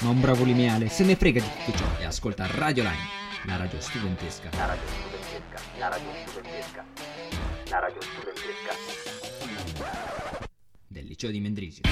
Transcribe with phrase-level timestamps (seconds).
[0.00, 2.96] Ma un bravo lineale se ne frega di tutto ciò e ascolta Radio Line,
[3.44, 4.48] la radio studentesca.
[4.56, 6.84] La radio studentesca, la radio studentesca,
[7.68, 8.72] la radio studentesca.
[10.86, 11.82] del liceo di Mendrisio.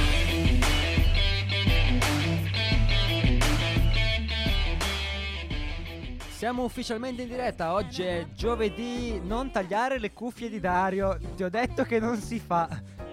[6.30, 11.50] Siamo ufficialmente in diretta, oggi è giovedì, non tagliare le cuffie di Dario, ti ho
[11.50, 12.68] detto che non si fa.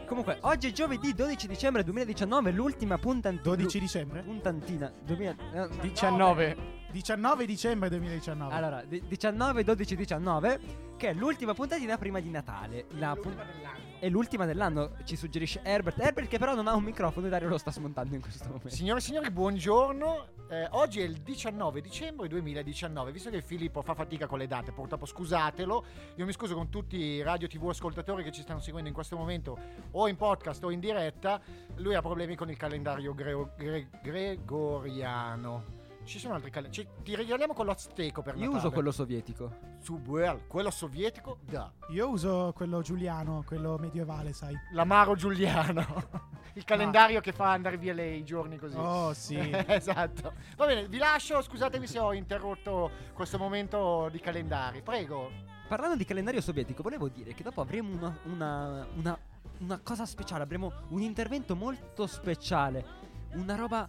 [0.05, 3.41] Comunque, oggi è giovedì 12 dicembre 2019, l'ultima puntantina.
[3.55, 4.21] 12 dicembre?
[4.21, 4.91] Puntantina.
[5.03, 5.67] 2000, eh,
[6.95, 7.03] 19.
[7.05, 8.53] 19 dicembre 2019.
[8.53, 10.59] Allora, di- 19, 12, 19,
[10.97, 12.85] che è l'ultima puntatina prima di Natale.
[12.91, 13.35] La pun-
[13.99, 15.99] è l'ultima dell'anno, ci suggerisce Herbert.
[15.99, 18.69] Herbert che però non ha un microfono e Dario lo sta smontando in questo momento.
[18.69, 20.27] Signore e signori, buongiorno.
[20.47, 23.11] Eh, oggi è il 19 dicembre 2019.
[23.11, 25.85] Visto che Filippo fa fatica con le date, purtroppo scusatelo.
[26.15, 29.17] Io mi scuso con tutti i radio TV ascoltatori che ci stanno seguendo in questo
[29.17, 29.57] momento,
[29.91, 31.41] o in podcast o in diretta.
[31.77, 35.83] Lui ha problemi con il calendario greo- gre- gregoriano.
[36.05, 36.87] Ci sono altri calendari.
[37.03, 38.57] Ti regaliamo quello azteco per Io Natale.
[38.59, 39.57] uso quello sovietico.
[39.79, 41.71] Su Buell, quello sovietico, da.
[41.89, 44.55] Io uso quello giuliano, quello medievale, sai.
[44.73, 45.83] L'amaro giuliano.
[46.53, 48.77] Il calendario che fa andare via le- i giorni così.
[48.77, 49.35] Oh, sì.
[49.67, 50.33] esatto.
[50.55, 51.41] Va bene, vi lascio.
[51.41, 54.81] Scusatemi se ho interrotto questo momento di calendari.
[54.81, 55.29] Prego.
[55.67, 59.17] Parlando di calendario sovietico, volevo dire che dopo avremo una, una, una,
[59.57, 62.85] una cosa speciale, avremo un intervento molto speciale,
[63.33, 63.87] una roba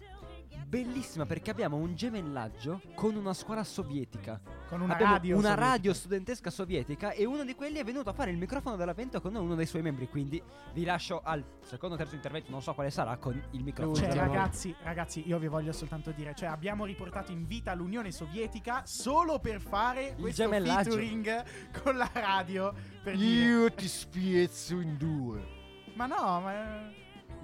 [0.65, 4.39] bellissima perché abbiamo un gemellaggio con una scuola sovietica.
[4.67, 5.35] Con una abbiamo radio.
[5.35, 5.71] una sovietica.
[5.71, 9.35] radio studentesca sovietica e uno di quelli è venuto a fare il microfono dell'avvento con
[9.35, 10.41] uno dei suoi membri, quindi
[10.73, 13.95] vi lascio al secondo o terzo intervento, non so quale sarà, con il microfono.
[13.95, 18.83] Cioè, ragazzi, ragazzi, io vi voglio soltanto dire, cioè, abbiamo riportato in vita l'Unione Sovietica
[18.85, 20.91] solo per fare questo gemellaggio.
[20.91, 21.43] featuring
[21.81, 22.73] con la radio.
[23.03, 23.47] Per dire.
[23.47, 25.55] Io ti spiezzo in due.
[25.95, 26.91] Ma no, ma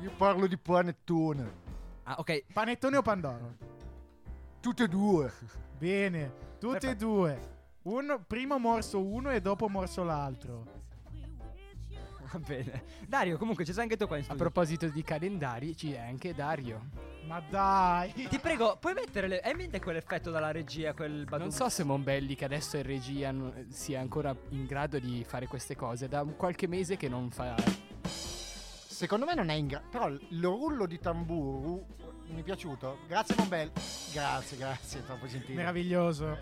[0.02, 1.63] Io parlo di panettone.
[2.04, 2.46] Ah, ok.
[2.52, 3.56] panettone o pandoro?
[4.60, 5.32] Tutte e due.
[5.78, 7.06] Bene, tutte e Perfetto.
[7.06, 7.52] due.
[7.84, 10.82] Un, primo morso uno e dopo morso l'altro.
[12.32, 12.84] Va bene.
[13.08, 14.44] Dario, comunque ci sei anche tu qua in A studio.
[14.44, 16.90] proposito di calendari, c'è anche Dario.
[17.28, 18.12] Ma dai.
[18.14, 19.40] Ti prego, puoi mettere le...
[19.40, 21.42] Hai in mente quell'effetto dalla regia, quel badum?
[21.48, 23.34] Non so se Monbelli, che adesso è in regia,
[23.70, 26.08] sia ancora in grado di fare queste cose.
[26.08, 27.56] Da un qualche mese che non fa.
[28.94, 29.88] Secondo me non è in grado.
[29.90, 31.86] Però il rullo di tamburo
[32.28, 33.00] mi è piaciuto.
[33.08, 33.72] Grazie, Monbel.
[34.12, 35.04] Grazie, grazie.
[35.04, 35.56] Troppo gentile.
[35.56, 36.38] Meraviglioso.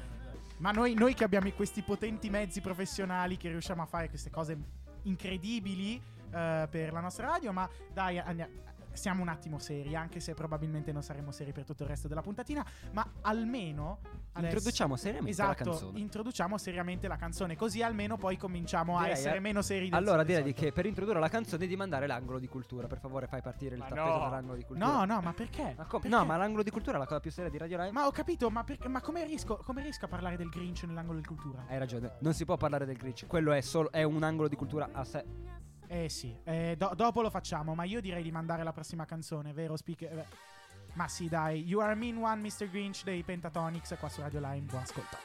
[0.57, 4.57] Ma noi, noi che abbiamo questi potenti mezzi professionali che riusciamo a fare queste cose
[5.03, 8.51] incredibili eh, per la nostra radio, ma dai, andiamo.
[8.94, 12.22] Siamo un attimo seri, anche se probabilmente non saremo seri per tutto il resto della
[12.22, 14.00] puntatina, ma almeno
[14.34, 16.00] adesso- Introduciamo seriamente esatto, la canzone.
[16.00, 19.40] introduciamo seriamente la canzone, così almeno poi cominciamo a Direi, essere eh.
[19.40, 20.62] meno seri Allora direi solito.
[20.62, 22.88] che per introdurre la canzone di mandare l'angolo di cultura.
[22.88, 24.24] Per favore, fai partire il Ma tappeto no.
[24.25, 24.91] dell'angolo di cultura.
[24.91, 25.73] No, no, ma perché?
[25.78, 26.16] Ma com- Perché?
[26.18, 27.91] no, ma l'angolo di cultura è la cosa più seria di Radio Live.
[27.91, 31.19] Ma ho capito, ma, perché- ma come, riesco, come riesco a parlare del Grinch nell'angolo
[31.19, 31.66] di cultura?
[31.68, 33.25] Hai ragione, non si può parlare del Grinch.
[33.28, 35.23] Quello è solo è un angolo di cultura a sé.
[35.94, 39.52] Eh sì, eh, do- dopo lo facciamo, ma io direi di mandare la prossima canzone,
[39.52, 40.19] vero speaker?
[40.19, 40.25] Eh,
[40.94, 42.69] Ma sì, dai, You Are Mean One, Mr.
[42.69, 45.18] Grinch dei Pentatonics qua su Radio Line, buon ascolto.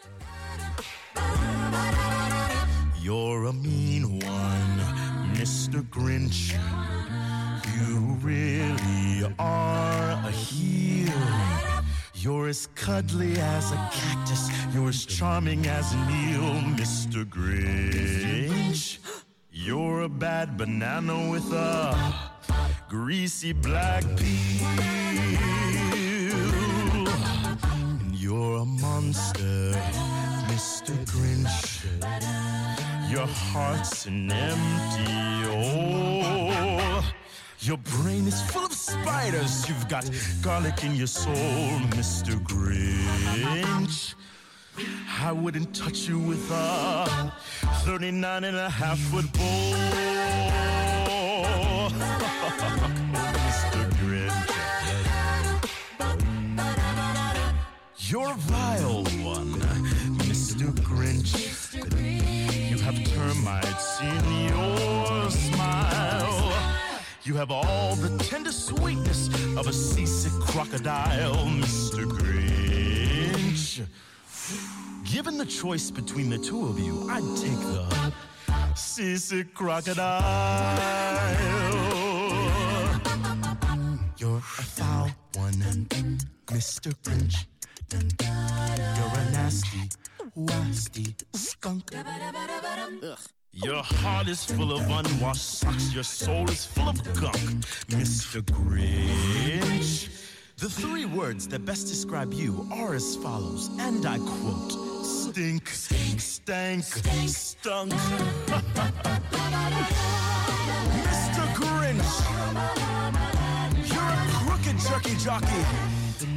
[3.00, 5.82] You're a mean one, Mr.
[5.88, 6.53] Grinch.
[7.77, 11.12] You really are a heel.
[12.15, 14.48] You're as cuddly as a cactus.
[14.72, 17.24] You're as charming as an eel, Mr.
[17.24, 18.98] Grinch.
[19.58, 21.97] You're a bad banana with a
[22.91, 24.66] greasy black peel.
[27.72, 29.72] And you're a monster,
[30.53, 30.94] Mr.
[31.06, 31.86] Grinch.
[33.10, 35.10] Your heart's an empty
[35.48, 37.02] hole.
[37.60, 39.66] Your brain is full of spiders.
[39.66, 40.09] You've got
[40.42, 41.34] garlic in your soul,
[41.97, 42.38] Mr.
[42.44, 44.14] Grinch.
[45.18, 47.32] I wouldn't touch you with a
[47.86, 49.47] 39 and a half foot pole.
[53.47, 53.80] Mr.
[54.00, 54.48] Grinch.
[58.10, 59.53] You're vile one,
[60.27, 60.72] Mr.
[60.83, 61.33] Grinch.
[62.71, 66.53] You have termites in your smile.
[67.22, 72.04] You have all the tender sweetness of a seasick crocodile, Mr.
[72.04, 73.86] Grinch.
[75.16, 78.13] Given the choice between the two of you, I'd take the
[78.74, 80.21] seasick crocodile.
[84.18, 85.54] You're a foul one,
[86.48, 86.92] Mr.
[87.03, 87.47] Grinch.
[87.91, 89.89] You're a nasty,
[90.36, 91.92] wasty skunk.
[93.53, 95.95] Your heart is full of unwashed socks.
[95.95, 98.42] Your soul is full of gunk, Mr.
[98.42, 100.10] Grinch.
[100.59, 104.85] The three words that best describe you are as follows, and I quote
[105.36, 106.83] Stink, stink, stank,
[107.28, 107.92] stunk.
[111.04, 111.44] Mr.
[111.53, 112.15] Grinch,
[113.92, 115.62] you're a crooked jerky jockey,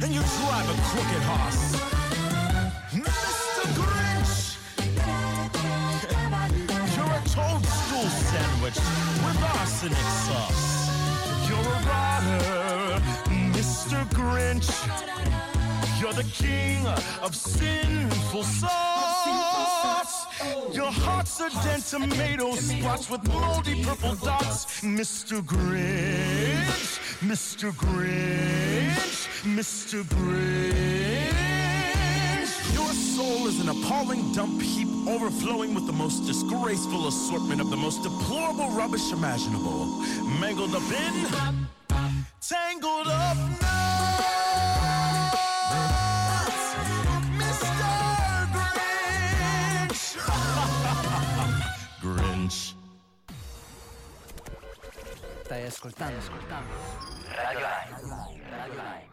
[0.02, 1.64] and you drive a crooked horse.
[2.92, 3.64] Mr.
[3.78, 4.36] Grinch,
[6.94, 8.80] you're a toadstool sandwich
[9.24, 10.68] with arsenic sauce.
[11.48, 13.00] You're a rotter,
[13.54, 14.04] Mr.
[14.10, 15.09] Grinch.
[16.00, 16.86] You're the king
[17.22, 20.26] of sinful sauce.
[20.72, 24.80] Your heart's are dead tomato spots with moldy purple dots.
[24.80, 25.42] Mr.
[25.42, 27.70] Grinch, Mr.
[27.72, 30.02] Grinch, Mr.
[30.04, 31.30] Grinch.
[32.72, 37.76] Your soul is an appalling dump heap overflowing with the most disgraceful assortment of the
[37.76, 39.84] most deplorable rubbish imaginable.
[40.40, 41.26] Mangled up in,
[42.40, 43.59] tangled up
[55.50, 56.72] Stai ascoltando, ascoltando.
[57.34, 58.50] Radio Lime.
[58.50, 59.08] Radio Lime.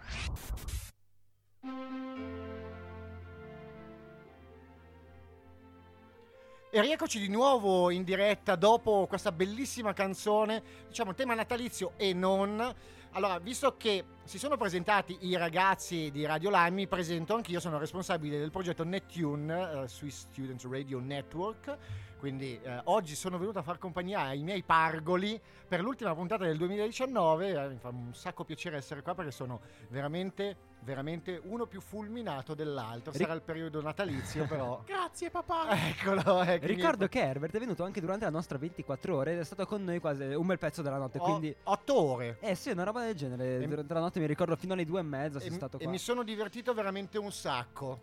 [6.69, 12.75] E rieccoci di nuovo in diretta dopo questa bellissima canzone, diciamo tema natalizio e non.
[13.17, 17.79] Allora, visto che si sono presentati i ragazzi di Radio Lime, mi presento anch'io, sono
[17.79, 21.77] responsabile del progetto Nettune, eh, Swiss Student Radio Network.
[22.19, 26.57] Quindi eh, oggi sono venuto a far compagnia ai miei pargoli per l'ultima puntata del
[26.57, 27.49] 2019.
[27.49, 30.55] eh, mi fa un sacco piacere essere qua perché sono veramente,
[30.87, 33.11] veramente uno più fulminato dell'altro.
[33.11, 34.81] Sarà il periodo natalizio, però.
[34.87, 35.67] Grazie papà.
[35.89, 36.65] Eccolo, ecco.
[36.65, 39.83] Ricordo che Herbert è venuto anche durante la nostra 24 ore ed è stato con
[39.83, 41.17] noi quasi un bel pezzo della notte.
[41.19, 42.37] Ho Quindi, otto ore.
[42.39, 43.61] eh sì, una roba del genere.
[43.61, 45.39] E- Durante la notte mi ricordo fino alle due e mezza.
[45.39, 45.91] E, Sei stato e qua.
[45.91, 47.99] mi sono divertito veramente un sacco.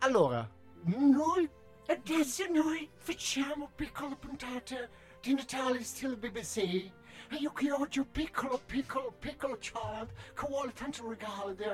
[0.00, 0.46] Allora,
[0.82, 1.48] noi
[1.86, 4.88] adesso noi facciamo piccole puntate
[5.22, 6.90] di Natale stile BBC.
[7.28, 11.64] E io che oggi ho piccolo, piccolo, piccolo child che vuole tanto regalo di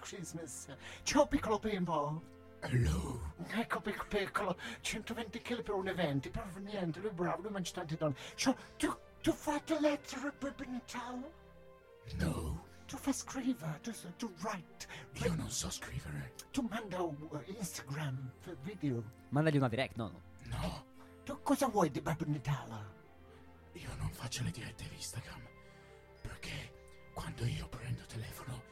[0.00, 0.68] Christmas.
[1.02, 2.22] Ciao piccolo bimbo.
[2.60, 3.34] Hello.
[3.48, 7.72] Ecco piccolo, piccolo, 120 kg per un evento, però niente, lui è bravo, lui mangia
[7.72, 8.14] tante donne.
[8.36, 11.32] Ciao, tu, tu fai le lettere per Natale?
[12.18, 14.86] No, Tu fai scrivere, tu, tu write.
[15.24, 16.34] io non so scrivere.
[16.52, 18.30] Tu manda uh, Instagram
[18.62, 19.02] video.
[19.30, 20.08] Mandagli una direct, no?
[20.08, 20.20] no.
[20.60, 20.84] No,
[21.24, 23.00] Tu cosa vuoi di Babbo Natale?
[23.72, 25.40] Io non faccio le dirette Instagram.
[26.20, 26.72] Perché
[27.12, 28.62] quando io prendo telefono,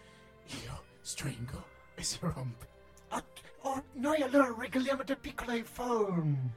[0.65, 2.69] io stringo e si rompe.
[3.09, 3.25] Oh,
[3.63, 6.55] oh, noi allora regaliamo del piccolo iPhone.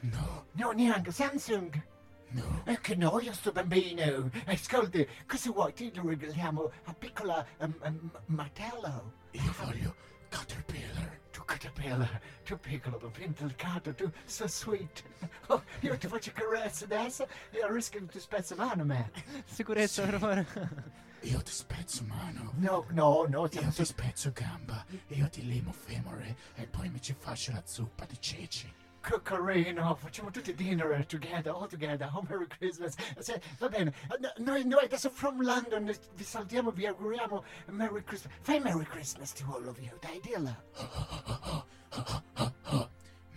[0.00, 1.82] No, No, neanche Samsung.
[2.28, 2.62] no.
[2.66, 4.30] E che noia sto bambino.
[4.46, 5.72] Ascolti, cosa vuoi?
[5.72, 9.12] Ti lo regaliamo a piccola um, um, martello.
[9.32, 9.94] Io voglio
[10.28, 11.13] Caterpillar.
[11.44, 15.02] Tu caterpillar, tu piccolo bambino delicato, tu so sweet.
[15.48, 19.10] Oh, io ti faccio carezze adesso e a rischio che ti spezzo mano, man.
[19.44, 20.46] Sicurezza, per favore.
[21.20, 22.52] Io ti spezzo mano.
[22.54, 24.86] No, no, no, siamo Io ti spezzo gamba.
[25.08, 26.36] Io ti limo femore.
[26.54, 28.72] E poi mi ci faccio la zuppa di ceci.
[29.04, 32.08] Che carino, oh, facciamo tutti dinner together, all together.
[32.14, 32.94] Oh, Merry Christmas.
[33.18, 38.02] Se- va bene, uh, no- noi, noi adesso from London vi salutiamo, vi auguriamo Merry
[38.02, 38.32] Christmas.
[38.40, 40.56] Fai Merry Christmas to all of you, dai, dilla.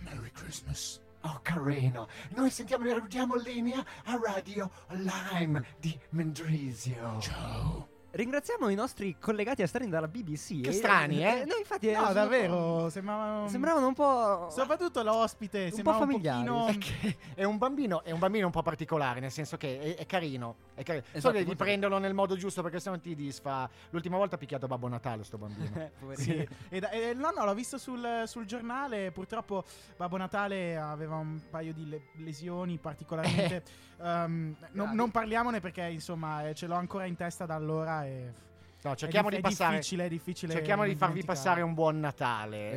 [0.04, 1.00] Merry Christmas.
[1.24, 2.08] Oh, carino.
[2.30, 7.20] Noi sentiamo e diamo linea a Radio Lime di Mendrisio.
[7.20, 7.97] Ciao.
[8.10, 10.62] Ringraziamo i nostri collegati esterni dalla BBC.
[10.62, 11.44] Che strani, eh?
[11.46, 11.90] No, infatti.
[11.90, 13.48] No, eh, davvero, sembravano...
[13.48, 14.48] Sembravano un po'.
[14.50, 16.66] Soprattutto l'ospite, Un po' sembrava un pochino...
[16.68, 19.96] È, che è un bambino, è un bambino un po' particolare, nel senso che è,
[19.96, 20.56] è carino.
[20.74, 21.04] È carino.
[21.12, 23.68] Esatto, che devi molto prenderlo nel modo giusto perché sennò ti disfa.
[23.90, 25.66] L'ultima volta ha picchiato Babbo Natale sto bambino.
[26.08, 26.16] Eh.
[26.16, 29.10] Sì, e da- e no, no, l'ho visto sul, sul giornale.
[29.12, 29.64] Purtroppo
[29.96, 33.62] Babbo Natale aveva un paio di le- lesioni particolarmente.
[34.00, 37.97] ehm, non, non parliamone perché, insomma, eh, ce l'ho ancora in testa da allora.
[38.04, 38.32] E
[38.80, 39.74] No, cerchiamo è, di è passare.
[39.76, 40.52] difficile, è difficile.
[40.52, 42.70] Cerchiamo di farvi passare un buon Natale.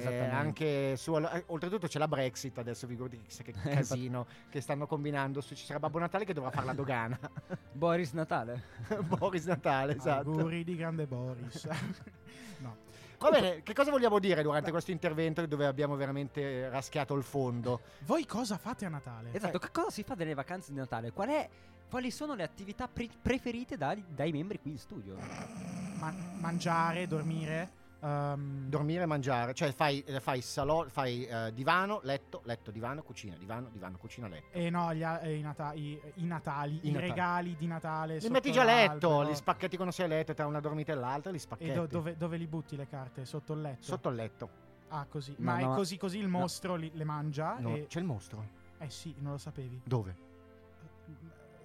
[0.94, 5.42] eh, su, eh, oltretutto c'è la Brexit adesso, figurati chissà che casino che stanno combinando.
[5.42, 7.20] Su- Ci sarà Babbo Natale che dovrà fare la dogana.
[7.72, 8.64] Boris Natale.
[9.06, 10.32] Boris Natale, esatto.
[10.32, 11.66] Auguri di grande Boris.
[12.58, 12.78] no.
[13.22, 17.82] Va bene, che cosa vogliamo dire durante questo intervento dove abbiamo veramente raschiato il fondo?
[18.06, 19.30] Voi cosa fate a Natale?
[19.32, 21.12] Esatto, che cosa si fa delle vacanze di Natale?
[21.12, 21.48] Qual è,
[21.88, 25.16] quali sono le attività pre- preferite dai, dai membri qui in studio?
[26.00, 27.80] Ma- mangiare, dormire.
[28.02, 33.04] Ehm, Dormire e mangiare, cioè fai, eh, fai, salo- fai eh, divano, letto, letto, divano,
[33.04, 34.48] cucina, divano, divano, cucina, letto.
[34.52, 37.08] E no, gli eh, i, nata- i- i Natali, I i, Natali.
[37.10, 38.14] regali di Natale.
[38.16, 40.92] Li sotto metti già a letto, li spacchetti quando sei a letto tra una dormita
[40.92, 41.70] e l'altra, li spacchetti.
[41.72, 43.26] E do- dove, dove li butti le carte?
[43.26, 43.84] Sotto il letto?
[43.84, 44.50] Sotto il letto.
[44.90, 45.34] Ah, così.
[45.38, 45.72] No, Ma no.
[45.72, 47.58] è così così il mostro li- le mangia?
[47.60, 48.46] No, e- C'è il mostro.
[48.78, 49.80] Eh sì, non lo sapevi.
[49.86, 50.16] Dove?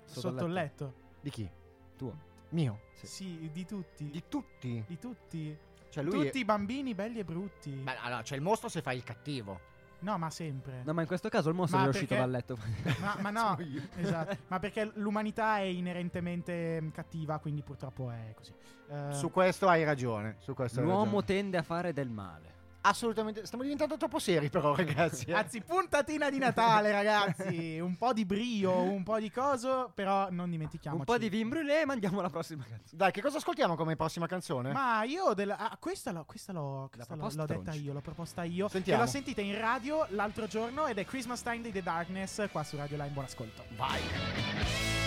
[0.04, 0.94] Sotto, il letto?
[1.20, 1.50] Di chi?
[1.96, 2.16] Tuo.
[2.50, 2.80] Mio.
[2.94, 3.06] Sì.
[3.06, 4.08] Sì, di tutti.
[4.10, 4.84] Di tutti.
[4.86, 5.58] Di tutti.
[5.96, 6.40] Cioè lui tutti è...
[6.42, 7.70] i bambini belli e brutti.
[7.70, 9.60] Beh, allora, c'è il mostro se fai il cattivo.
[10.00, 10.82] No, ma sempre.
[10.84, 12.58] No, ma in questo caso il mostro Ma è uscito perché- dal letto.
[13.00, 13.58] Ma, ma no,
[13.96, 14.36] esatto.
[14.48, 18.52] Ma perché l'umanità è inerentemente mm, cattiva, quindi purtroppo è così.
[18.90, 20.36] Eh, Su questo hai ragione.
[20.40, 21.24] Su questo hai L'uomo ragione.
[21.24, 22.52] tende a fare del male.
[22.88, 23.44] Assolutamente.
[23.46, 25.24] Stiamo diventando troppo seri, però, ragazzi.
[25.26, 25.32] eh.
[25.34, 27.78] Anzi, puntatina di Natale, ragazzi.
[27.80, 31.00] Un po' di brio, un po' di coso, però non dimentichiamoci.
[31.00, 32.90] Un po' di vin brûlé e mandiamo la prossima canzone.
[32.92, 34.72] Dai, che cosa ascoltiamo come prossima canzone?
[34.72, 38.00] Ma io della, ah, questa, l'ho, questa, l'ho, questa l'ho, proposta l'ho detta io, l'ho
[38.00, 38.68] proposta io.
[38.68, 39.02] Sentiamo.
[39.02, 42.62] E l'ho sentita in radio l'altro giorno ed è Christmas Time di The Darkness qua
[42.62, 43.10] su Radio Line.
[43.10, 43.64] Buon ascolto.
[43.76, 45.05] Vai.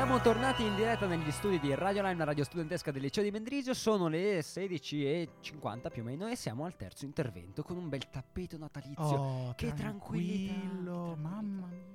[0.00, 3.30] Siamo tornati in diretta negli studi di Radio Line, la radio studentesca del liceo di
[3.30, 3.74] Mendrisio.
[3.74, 8.56] Sono le 16.50 più o meno e siamo al terzo intervento con un bel tappeto
[8.56, 9.02] natalizio.
[9.02, 11.89] Oh, Che tranquillità, tranquillo, che mamma mia.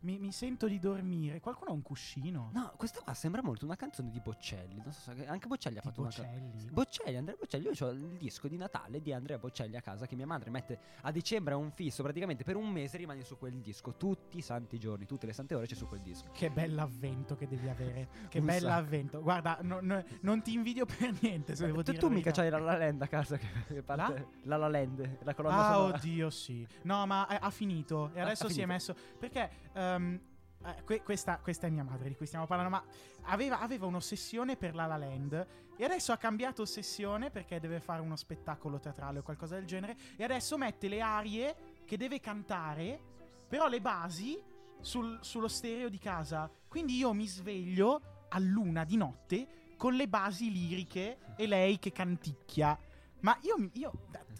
[0.00, 1.40] Mi, mi sento di dormire.
[1.40, 2.50] Qualcuno ha un cuscino?
[2.52, 4.80] No, questa qua sembra molto una canzone di Boccelli.
[4.80, 6.38] Non so se anche Boccelli ha Di fatto una canzone.
[6.38, 6.70] Bocelli.
[6.72, 10.14] Boccelli, Andrea Boccelli, io ho il disco di Natale di Andrea Boccelli a casa che
[10.14, 13.54] mia madre mette a dicembre a un fisso, praticamente per un mese rimani su quel
[13.60, 16.30] disco, tutti i santi giorni, tutte le sante ore c'è su quel disco.
[16.32, 18.08] Che bell'avvento che devi avere.
[18.28, 19.20] Che bell'avvento.
[19.20, 21.56] Guarda, no- no- non ti invidio per niente.
[21.56, 24.26] Se devo tu, tu la mica c'hai la La Land a casa che, che parte
[24.42, 25.96] la La Land, la colonna Ah, sonora.
[25.96, 26.64] oddio, sì.
[26.82, 28.10] No, ma eh, ha finito.
[28.14, 28.94] E Ha- adesso ha si è messo.
[29.18, 29.50] Perché.
[29.72, 32.70] ehm, eh, que- questa, questa è mia madre di cui stiamo parlando.
[32.76, 32.84] Ma
[33.30, 35.46] aveva, aveva un'ossessione per La La Land.
[35.76, 39.96] E adesso ha cambiato ossessione perché deve fare uno spettacolo teatrale o qualcosa del genere.
[40.16, 43.00] E adesso mette le arie che deve cantare.
[43.48, 44.36] Però le basi
[44.80, 46.50] sul- sullo stereo di casa.
[46.66, 51.92] Quindi io mi sveglio a luna di notte con le basi liriche e lei che
[51.92, 52.76] canticchia.
[53.20, 53.92] Ma io, io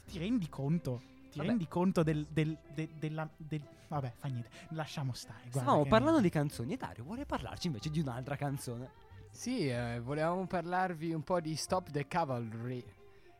[0.07, 1.01] ti rendi conto?
[1.31, 1.49] Ti Vabbè.
[1.49, 3.29] rendi conto del, del- de- della.
[3.37, 4.51] del- vabbè, fa niente.
[4.71, 5.51] Lasciamo stare.
[5.51, 9.07] Stavamo parlando di canzoni e Dario vuole parlarci invece di un'altra canzone.
[9.31, 12.83] Sì, eh, volevamo parlarvi un po' di Stop the Cavalry,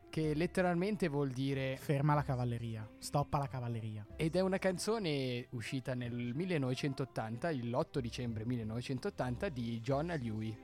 [0.09, 2.87] che letteralmente vuol dire Ferma la cavalleria.
[2.97, 4.05] Stoppa la cavalleria.
[4.15, 10.57] ed è una canzone uscita nel 1980, l'8 dicembre 1980 di John Dewey.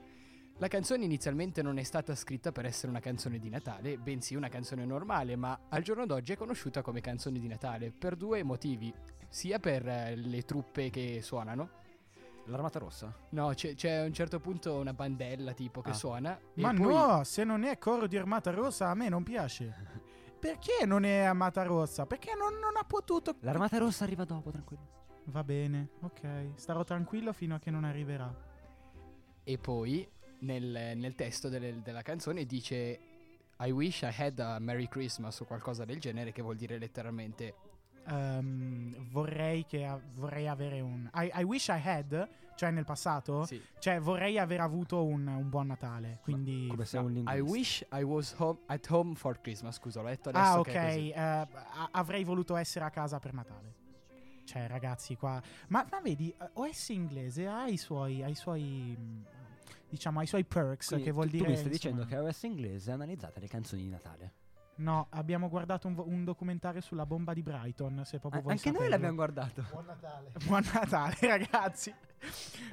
[0.59, 4.47] La canzone inizialmente non è stata scritta per essere una canzone di Natale, bensì una
[4.47, 8.93] canzone normale, ma al giorno d'oggi è conosciuta come canzone di Natale per due motivi,
[9.35, 11.83] sia per eh, le truppe che suonano,
[12.45, 13.13] L'armata rossa?
[13.31, 15.93] no, c'è, c'è a un certo punto una bandella tipo che Ah.
[15.93, 19.23] suona, Ma e poi no, se non è coro di Armata Rossa, a me non
[19.23, 19.73] piace.
[20.39, 22.05] Perché non è Armata Rossa?
[22.05, 23.35] Perché non, non ha potuto.
[23.41, 24.87] L'armata rossa arriva dopo, tranquillo.
[25.25, 26.51] Va bene, ok.
[26.53, 28.33] Starò tranquillo fino a che non arriverà.
[29.43, 30.07] E poi
[30.39, 32.99] nel, nel testo delle- della canzone dice
[33.59, 37.55] I wish I had a Merry Christmas o qualcosa del genere che vuol dire letteralmente
[38.07, 41.09] Ehm, vorrei che a- vorrei avere un.
[41.15, 43.45] I, I wish I had, cioè nel passato.
[43.45, 46.19] sì, Cioè, vorrei aver avuto un, un buon Natale.
[46.21, 46.67] Quindi.
[46.69, 47.43] Come se no, un I linguista.
[47.51, 50.65] wish I was home, at home for Christmas, scusa, l'ho letto adesso Ah, ok.
[50.71, 51.11] che è così.
[51.15, 51.47] a-
[51.91, 53.73] avrei voluto essere a casa per Natale.
[54.45, 55.41] Cioè, ragazzi, qua.
[55.69, 58.21] Ma, ma vedi, eh, OS inglese ha i suoi.
[58.21, 58.95] Ha i suoi
[59.89, 60.87] diciamo, ha i suoi perks.
[60.89, 61.45] Quindi che vuol tu, dire.
[61.45, 64.33] tu mi stai dicendo insomma- che OS inglese analizzate le canzoni di Natale.
[64.77, 68.01] No, abbiamo guardato un, vo- un documentario sulla bomba di Brighton.
[68.03, 68.89] Se proprio Ah, vuoi anche noi saperlo.
[68.95, 69.65] l'abbiamo guardato.
[69.71, 70.31] Buon Natale.
[70.45, 71.93] Buon Natale, ragazzi.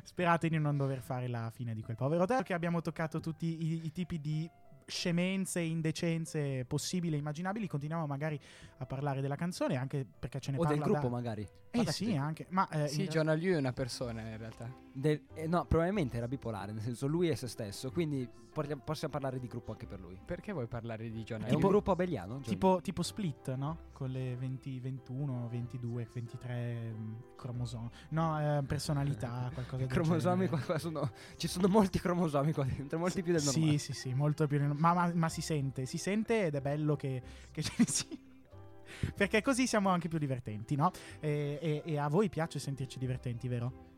[0.02, 2.42] Sperate di non dover fare la fine di quel povero tempo.
[2.42, 4.50] Che abbiamo toccato tutti i, i tipi di
[4.84, 7.68] scemenze e indecenze possibili e immaginabili.
[7.68, 8.38] Continuiamo magari
[8.78, 11.42] a parlare della canzone, anche perché ce ne O del parla gruppo, da- magari.
[11.70, 12.46] Eh Vabbè, sì, del- anche.
[12.50, 14.68] Ma eh, Sì, in- John Liu è una persona in realtà.
[14.92, 19.12] Del- eh, no, probabilmente era bipolare, nel senso lui è se stesso, quindi portiamo- possiamo
[19.12, 20.18] parlare di gruppo anche per lui.
[20.24, 22.40] Perché vuoi parlare di John È un gruppo abeliano?
[22.40, 23.78] Tipo, tipo split, no?
[23.92, 27.88] Con le 20, 21, 22, 23 mm, cromosomi.
[28.11, 30.48] No, eh, personalità, qualcosa del cromosomi genere.
[30.48, 33.78] qua, qua sono ci sono molti cromosomi qua dentro, molti più del normale.
[33.78, 34.59] Sì, sì, sì, molto più.
[34.59, 37.85] del- Ma, ma- ma si sente, si sente ed è bello che, che ce ne
[37.87, 38.16] sia.
[39.16, 40.90] Perché così siamo anche più divertenti, no?
[41.18, 43.90] E, e- e a voi piace sentirci divertenti, vero?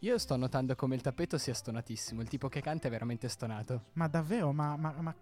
[0.00, 3.84] Io sto notando come il tappeto sia stonatissimo, il tipo che canta è veramente stonato.
[3.94, 4.50] Ma davvero?
[4.52, 4.76] Ma.
[4.76, 5.14] ma- ma-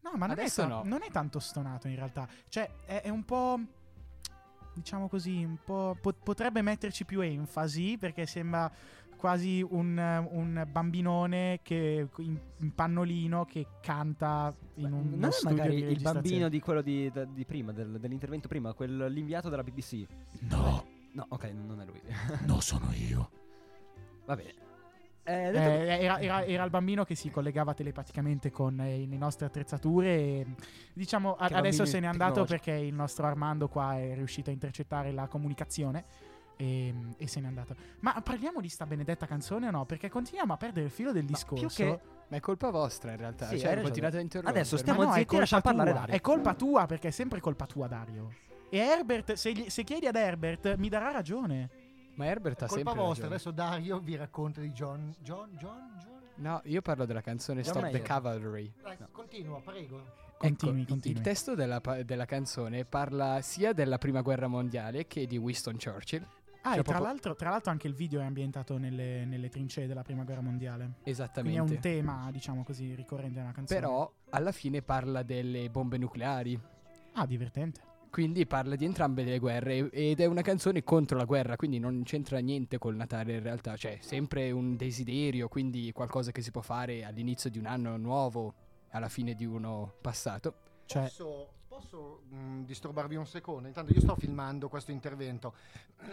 [0.00, 0.82] No, ma non, è ta- no.
[0.84, 2.26] non è tanto stonato in realtà.
[2.48, 3.60] Cioè, è, è un po'.
[4.74, 5.96] Diciamo così, un po'.
[6.00, 8.70] po- potrebbe metterci più enfasi perché sembra
[9.18, 15.32] quasi un, eh, un bambinone che in, in pannolino che canta in un non è
[15.32, 19.12] studio magari di il bambino di quello di, da- di prima, del- dell'intervento prima, quel,
[19.12, 20.06] l'inviato della BBC.
[20.48, 22.00] No, No, ok, non è lui.
[22.46, 23.30] no sono io.
[24.26, 24.54] Va bene.
[25.24, 29.16] Eh, Eh, detto- era, era- era il bambino che si collegava telepaticamente con eh, le
[29.16, 30.06] nostre attrezzature.
[30.16, 30.46] E,
[30.92, 35.10] diciamo, a- adesso se n'è andato perché il nostro Armando qua è riuscito a intercettare
[35.10, 36.04] la comunicazione.
[36.60, 37.76] E, e se n'è andato.
[38.00, 39.84] Ma parliamo di sta benedetta canzone o no?
[39.86, 41.66] Perché continuiamo a perdere il filo del Ma discorso.
[41.66, 44.58] più che- Ma è colpa vostra in realtà, Sì, cioè continuate a interrompere.
[44.60, 45.92] Adesso Ma stiamo no, è zitti e colpa lasciamo parlare.
[45.92, 46.14] Dario.
[46.14, 48.32] È colpa tua perché è sempre colpa tua, Dario.
[48.70, 51.70] E Herbert, se, gli- se chiedi ad Herbert, mi darà ragione.
[52.16, 53.34] Ma Herbert ha Colpa sempre vostra, ragione.
[53.34, 55.14] adesso Dario vi racconta di John.
[55.20, 56.20] John, John, John.
[56.34, 58.02] No, io parlo della canzone John Stop the Mayer.
[58.06, 58.72] Cavalry.
[58.82, 60.02] Dai, continua, prego.
[60.36, 61.16] Continui, ecco, il- continui.
[61.18, 66.26] Il testo della, della canzone parla sia della prima guerra mondiale che di Winston Churchill.
[66.62, 69.48] Ah, Cioè, e tra, proprio- l'altro, tra l'altro anche il video è ambientato nelle, nelle
[69.48, 70.84] trincee della prima guerra mondiale.
[70.84, 71.60] Quindi è Esattamente.
[71.74, 73.80] un tema, diciamo così, ricorrente nella canzone.
[73.80, 76.60] Però alla fine parla delle bombe nucleari.
[77.12, 77.80] Ah, divertente.
[78.10, 82.02] Quindi parla di entrambe le guerre ed è una canzone contro la guerra, quindi non
[82.04, 86.62] c'entra niente col Natale in realtà, cioè sempre un desiderio, quindi qualcosa che si può
[86.62, 88.54] fare all'inizio di un anno nuovo,
[88.92, 90.54] alla fine di uno passato.
[90.86, 93.68] Cioè, Posso, posso, mh, disturbarvi un secondo?
[93.68, 95.54] Intanto io sto filmando questo intervento.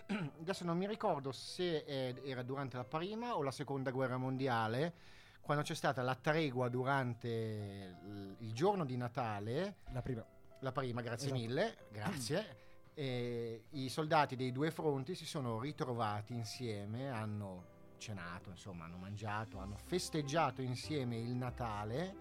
[0.39, 4.93] Adesso non mi ricordo se eh, era durante la prima o la seconda guerra mondiale,
[5.41, 9.78] quando c'è stata la tregua durante l- il giorno di Natale.
[9.91, 10.23] La prima.
[10.60, 11.41] La prima, grazie Esatto.
[11.41, 12.63] mille, grazie.
[12.97, 17.65] E I soldati dei due fronti si sono ritrovati insieme, hanno
[17.97, 22.15] cenato, insomma, hanno mangiato, hanno festeggiato insieme il Natale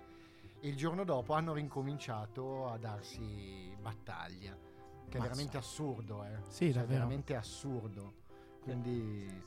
[0.64, 4.56] e il giorno dopo hanno rincominciato a darsi battaglia.
[4.56, 5.22] Che è Mazza.
[5.22, 6.38] veramente assurdo, eh.
[6.48, 8.14] Sì, Cioè, veramente assurdo.
[8.62, 9.42] Quindi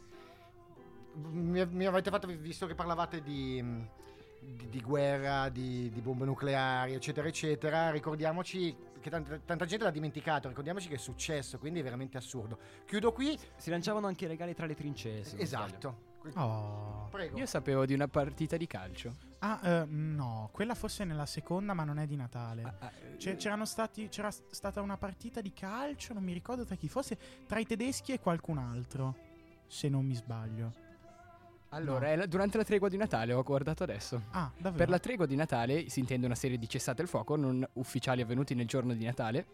[1.16, 3.60] mi, mi avete fatto, visto che parlavate di,
[4.40, 9.90] di, di guerra, di, di bombe nucleari, eccetera, eccetera, ricordiamoci che tanta, tanta gente l'ha
[9.90, 12.60] dimenticato, ricordiamoci che è successo, quindi è veramente assurdo.
[12.86, 13.36] Chiudo qui.
[13.56, 15.24] Si lanciavano anche i regali tra le trincee.
[15.38, 16.07] Esatto.
[16.36, 17.08] Oh.
[17.10, 17.38] Prego.
[17.38, 19.16] Io sapevo di una partita di calcio.
[19.40, 22.64] Ah, eh, no, quella forse è nella seconda, ma non è di Natale.
[22.80, 26.88] Ah, C'è- c'erano stati, c'era stata una partita di calcio, non mi ricordo tra chi,
[26.90, 29.16] forse tra i tedeschi e qualcun altro,
[29.68, 30.74] se non mi sbaglio.
[31.70, 32.12] Allora, No.
[32.14, 34.22] è la- durante la tregua di Natale, ho guardato adesso.
[34.32, 34.76] Ah, davvero?
[34.78, 38.22] Per la tregua di Natale si intende una serie di cessate il fuoco non ufficiali
[38.22, 39.46] avvenuti nel giorno di Natale.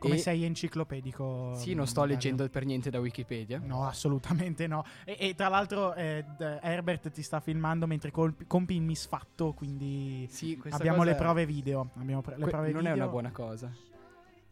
[0.00, 1.54] Come E- sei enciclopedico?
[1.54, 2.14] Sì, non sto Dario?
[2.14, 3.60] leggendo per niente da Wikipedia.
[3.62, 4.82] No, assolutamente no.
[5.04, 10.26] E, e tra l'altro eh, Herbert ti sta filmando mentre colpi- compi il misfatto, quindi
[10.30, 11.90] Sì, abbiamo le prove video.
[11.98, 13.02] Abbiamo pre- le que- prove non è video.
[13.02, 13.70] una buona cosa.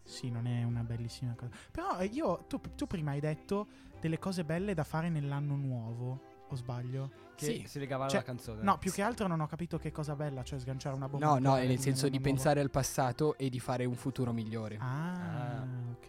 [0.04, 1.50] Sì, non è una bellissima cosa.
[1.70, 3.66] Però eh, io, tu, tu prima hai detto
[4.00, 7.10] delle cose belle da fare nell'anno nuovo, o sbaglio?
[7.34, 7.64] Che Sì.
[7.68, 8.62] si legava Cioè, alla canzone.
[8.62, 11.26] No, più che altro non ho capito che cosa bella, cioè sganciare una bomba.
[11.26, 12.24] No, no, nel senso di nuovo.
[12.32, 14.76] pensare al passato e di fare un futuro migliore.
[14.80, 15.66] Ah, Ah.
[15.92, 16.08] ok.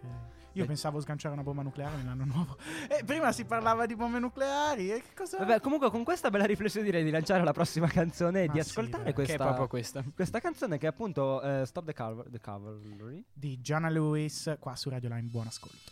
[0.54, 2.58] Io Beh- pensavo sganciare una bomba nucleare nell'anno nuovo.
[2.90, 4.92] E prima si parlava di bombe nucleari.
[4.92, 5.38] E che cosa.
[5.38, 8.62] Vabbè, comunque con questa bella riflessione direi di lanciare la prossima canzone e Ma di
[8.64, 10.04] sì, ascoltare questa, Che è proprio questa.
[10.16, 13.24] questa canzone che è appunto eh, Stop the Cavalry.
[13.32, 15.28] Di Gianna Lewis qua su Radio Line.
[15.30, 15.92] Buon ascolto.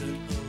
[0.00, 0.39] listen.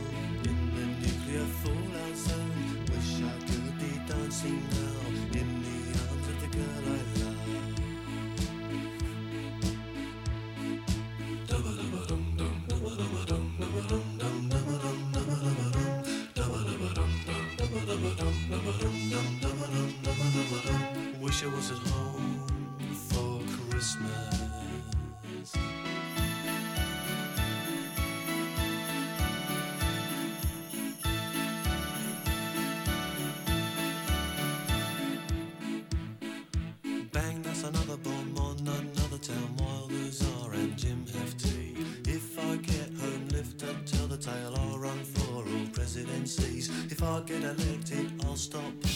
[47.22, 48.91] pocket, I licked it all stop.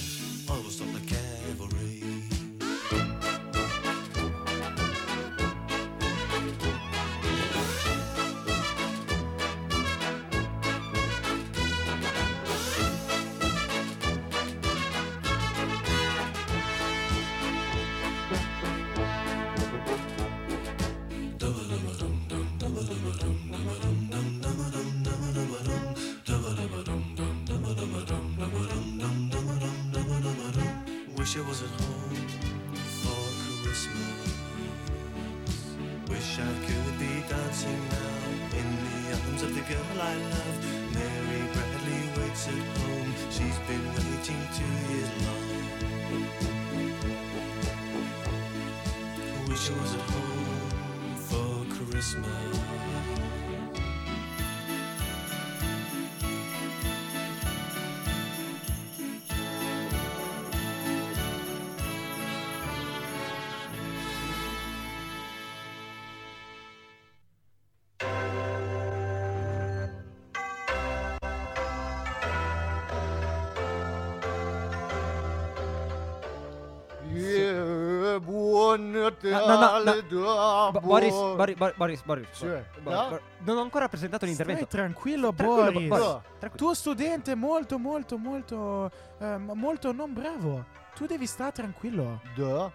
[31.26, 32.28] Wish I was at home
[33.02, 33.22] for
[33.64, 34.30] Christmas.
[36.08, 40.56] Wish I could be dancing now in the arms of the girl I love.
[40.94, 43.10] Mary Bradley waits at home.
[43.28, 45.46] She's been waiting two years long.
[49.48, 50.70] Wish I was at home
[51.26, 52.45] for Christmas.
[79.22, 80.70] No, no, no, no.
[80.72, 81.12] Bo- Boris.
[81.12, 83.08] Boris, Boris, Boris, Boris, Sì, Boris, no?
[83.08, 83.20] Boris.
[83.38, 84.66] Non ho ancora presentato Stai l'intervento.
[84.68, 85.88] tranquillo, Tranquillo, Boris.
[85.88, 86.22] Boris, No.
[86.38, 86.64] tranquillo.
[86.64, 90.64] Tuo studente molto, molto, molto, ehm, molto non bravo.
[90.94, 92.20] Tu devi stare tranquillo.
[92.34, 92.70] Da.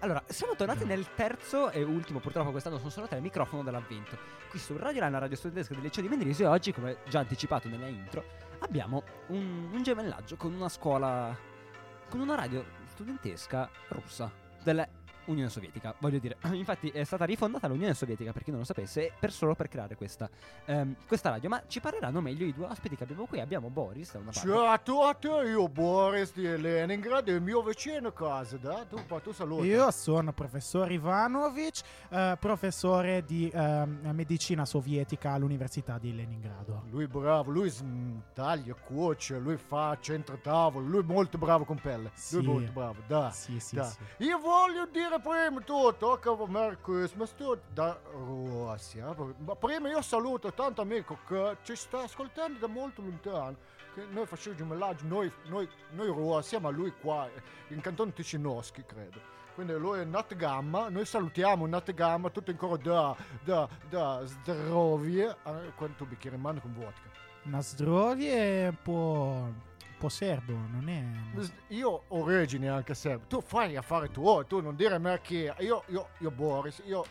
[0.00, 4.16] Allora, siamo tornati nel terzo e ultimo, purtroppo quest'anno sono solo tre, microfono dell'avvento.
[4.50, 7.20] Qui su Radio Line, la radio studentesca del liceo di Mendrisio e oggi, come già
[7.20, 8.22] anticipato nella intro,
[8.60, 11.34] abbiamo un, un gemellaggio con una scuola,
[12.10, 14.30] con una radio studentesca russa
[15.26, 15.94] dell'Unione Sovietica.
[15.98, 19.54] Voglio dire, infatti è stata rifondata l'Unione Sovietica, per chi non lo sapesse, per solo
[19.54, 20.28] per creare questa,
[20.64, 21.48] ehm, questa radio.
[21.48, 23.40] Ma ci parleranno meglio i due ospiti che abbiamo qui.
[23.40, 24.48] Abbiamo Boris da una parte.
[24.48, 28.84] Ciao a tutti, io Boris di Leningrad, il mio vicino a casa, da?
[28.88, 29.64] Tu, pa- tu saluta.
[29.64, 36.84] Io sono professor Ivanovic, eh, professore di ehm, medicina sovietica all'Università di Leningrado.
[36.90, 37.72] Lui bravo, lui
[38.32, 42.10] taglia, cuoce, lui fa centro tavolo, lui è molto bravo con pelle.
[42.14, 42.36] Sì.
[42.36, 43.30] Lui molto bravo, da.
[43.30, 43.84] Sì, sì, da.
[43.84, 44.24] sì.
[44.24, 49.14] Io voglio dire prima tutto che Merry Christmas tu da Russia.
[49.38, 53.56] Ma prima io saluto tanto amico che ci sta ascoltando da molto lontano.
[54.10, 57.28] Noi facciamo gemellaggio, noi, noi, noi Russia, ma lui qua
[57.68, 59.34] in canton Ticinoski, credo.
[59.54, 65.34] Quindi lui è Nat Gamma, noi salutiamo Nat Gamma, tutto ancora da, da, da zdrovie.
[65.44, 67.08] Eh, Quanto bicchiere in mano con vodka.
[67.44, 69.52] Nasdrovi è un po',
[69.98, 71.44] po' serbo, non è...
[71.68, 75.54] Io ho origini anche se tu fai affari tuoi, tu non dire a me che
[75.58, 77.04] io, io, io Boris, io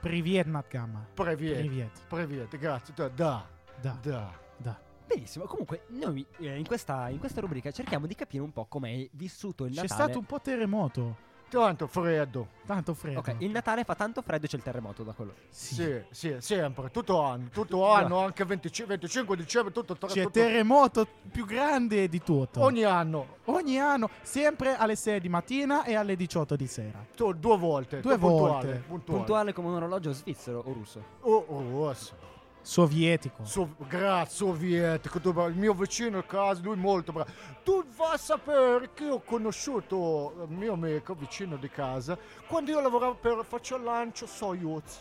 [0.00, 1.06] Priviet Natgamma.
[1.14, 1.58] Previet.
[1.58, 2.00] Priviet.
[2.08, 2.92] Previet, grazie.
[2.94, 3.46] Da, da,
[3.80, 4.80] Da, da.
[5.06, 9.08] Benissimo, comunque noi eh, in, questa, in questa rubrica cerchiamo di capire un po' com'è
[9.12, 10.02] vissuto il C'è Natale.
[10.02, 11.16] stato un po' terremoto.
[11.60, 12.48] Tanto freddo.
[12.64, 13.18] Tanto freddo.
[13.18, 15.34] Ok, il Natale fa tanto freddo e c'è il terremoto da quello.
[15.50, 20.30] Sì, sì, sempre, tutto anno, tutto anno, anche 25, 25 dicembre, tutto, tutto, C'è tutto-
[20.40, 22.62] terremoto più grande di tutto.
[22.62, 27.04] ogni anno, Ogni anno, sempre alle 6 di mattina e alle 18 di sera.
[27.14, 28.82] tu- due volte, Due tu puntuale, volte.
[28.86, 29.18] puntuale.
[29.18, 31.02] Puntuale come un orologio svizzero o russo.
[31.22, 32.30] Oh, oh, rosso.
[32.62, 33.44] Sovietico.
[33.44, 37.30] So- grazie, sovietico, il mio vicino a casa, lui molto bravo.
[37.64, 42.80] Tu vai a sapere che ho conosciuto il mio amico vicino di casa quando io
[42.80, 45.00] lavoravo per faccio il lancio Soyuz.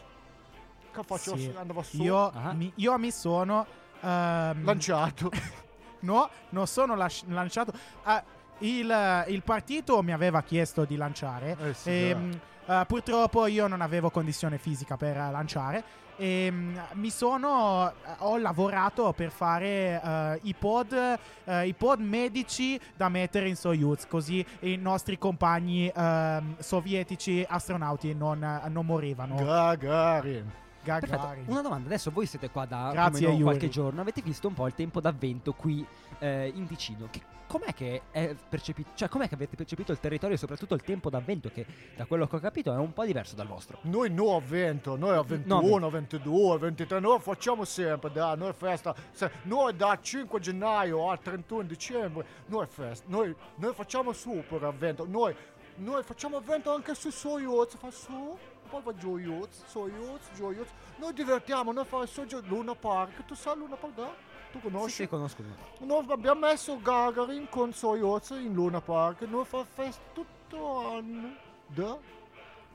[0.91, 1.53] Che faccio, Sì.
[1.55, 2.51] andava su, Io, Ah.
[2.53, 3.65] mi, io mi sono...
[4.01, 5.29] ehm, lanciato.
[6.03, 7.71] No, non sono lasci- lanciato.
[8.05, 8.23] Ah,
[8.57, 11.55] il, il partito mi aveva chiesto di lanciare.
[11.61, 15.83] Eh sì, Ehm, eh, purtroppo io non avevo condizione fisica per lanciare.
[16.21, 16.53] E
[16.93, 17.89] mi sono.
[17.89, 20.93] eh, Ho lavorato per fare eh, i pod.
[20.93, 24.05] eh, I pod medici da mettere in Soyuz.
[24.07, 29.33] Così i nostri compagni ehm, sovietici astronauti non, non morivano.
[29.35, 30.51] Gagarin.
[30.83, 31.43] Perfetto, Gagarin.
[31.47, 33.43] una domanda, adesso voi siete qua da Grazie, più o meno Yuri.
[33.43, 35.85] qualche giorno, avete visto un po' il tempo d'avvento qui
[36.19, 37.07] eh, in Ticino.
[37.11, 40.83] Che, com'è che è percepito, cioè com'è che avete percepito il territorio e soprattutto il
[40.83, 41.65] tempo d'avvento che
[41.97, 43.79] da quello che ho capito è un po' diverso dal vostro.
[43.81, 48.95] Noi no a 20, noi a 21, 22, 23, noi facciamo sempre, da, noi festa,
[49.11, 55.05] se- noi da 5 gennaio al 31 dicembre, noi festa, noi, noi facciamo super avvento,
[55.05, 55.35] noi,
[55.75, 58.37] noi facciamo avvento anche su Soyuz, fa su,
[58.69, 60.67] poi va Soyuz, Soyuz, Soyuz,
[60.99, 64.29] noi divertiamo, noi facciamo su Gio- Luna Park, tu sai Luna Park, da?
[64.51, 64.89] Tu Sì, conosci?
[64.95, 65.43] sì, conosco.
[65.79, 71.35] Noi abbiamo messo Gagarin con Soyuz in Luna Park, noi fa festa tutto l'anno,
[71.67, 71.97] da?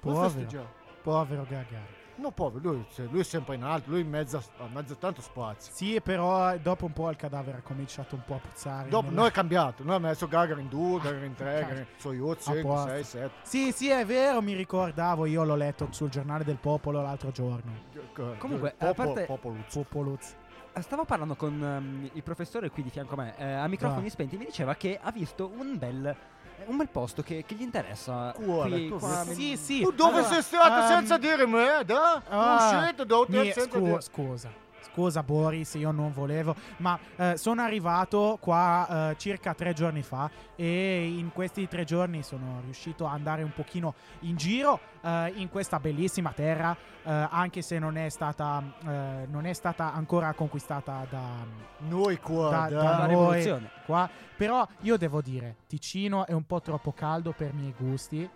[0.01, 0.69] Povero.
[1.03, 1.95] Povero Gagarin.
[2.19, 4.97] No, povero, lui, lui è sempre in alto, lui in mezzo, a- a mezzo a
[4.97, 5.71] tanto spazio.
[5.75, 8.89] Sì, però eh, dopo un po' il cadavere ha cominciato un po' a puzzare.
[8.89, 11.61] Dopo, nella- noi è cambiato, noi abbiamo messo Gagarin 2, Gagarin 3, Cazzo.
[11.67, 12.89] Gagarin Soyuz A 5, posto.
[12.89, 13.31] 6, 7.
[13.43, 17.73] Sì, sì, è vero, mi ricordavo, io l'ho letto sul giornale del popolo l'altro giorno.
[18.39, 19.81] Comunque, a Popolo, parte- Popoluzzo.
[19.83, 20.35] Popoluz.
[20.79, 24.11] Stavo parlando con ehm, il professore qui di fianco a me, eh, a microfoni Va.
[24.11, 26.15] spenti, mi diceva che ha visto un bel,
[26.67, 28.33] un bel posto che, che gli interessa.
[28.37, 28.89] Quale?
[28.89, 29.81] qui, qua, Sì, sì.
[29.81, 32.23] Tu dove allora, sei stato ehm, senza dire me, da?
[32.29, 34.01] ah, non siete da hotel mi- senza scu- dire...
[34.03, 34.65] Scusa.
[34.93, 40.31] Scusa Boris, io non volevo, ma eh, sono arrivato qua eh, circa tre giorni fa
[40.55, 45.49] e in questi tre giorni sono riuscito a andare un pochino in giro eh, in
[45.49, 51.07] questa bellissima terra, eh, anche se non è stata, eh, non è stata ancora conquistata
[51.09, 51.45] da,
[51.89, 52.83] Noi qua, da, da.
[52.83, 53.71] da noi rivoluzione.
[53.85, 54.09] qua.
[54.37, 58.29] Però io devo dire, Ticino è un po' troppo caldo per i miei gusti,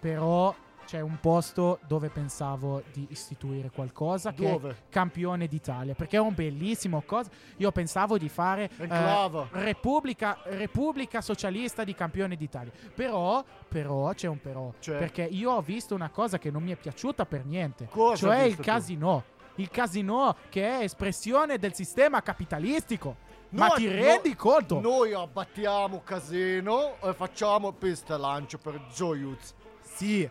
[0.00, 4.76] però c'è un posto dove pensavo di istituire qualcosa che è Dove?
[4.88, 7.30] campione d'Italia, perché è un bellissimo cosa.
[7.58, 9.46] Io pensavo di fare eh.
[9.52, 12.72] Repubblica, Repubblica Socialista di campione d'Italia.
[12.94, 14.96] Però, però c'è un però, C'è.
[14.96, 18.40] perché io ho visto una cosa che non mi è piaciuta per niente, Cosa cioè
[18.42, 18.62] il tu?
[18.62, 19.24] casino.
[19.56, 23.16] Il casino che è espressione del sistema capitalistico.
[23.50, 24.80] Ma Noi- ti no- rendi conto?
[24.80, 29.54] Noi abbattiamo casino e facciamo pista lancio per Soyuz.
[29.80, 30.28] Sì,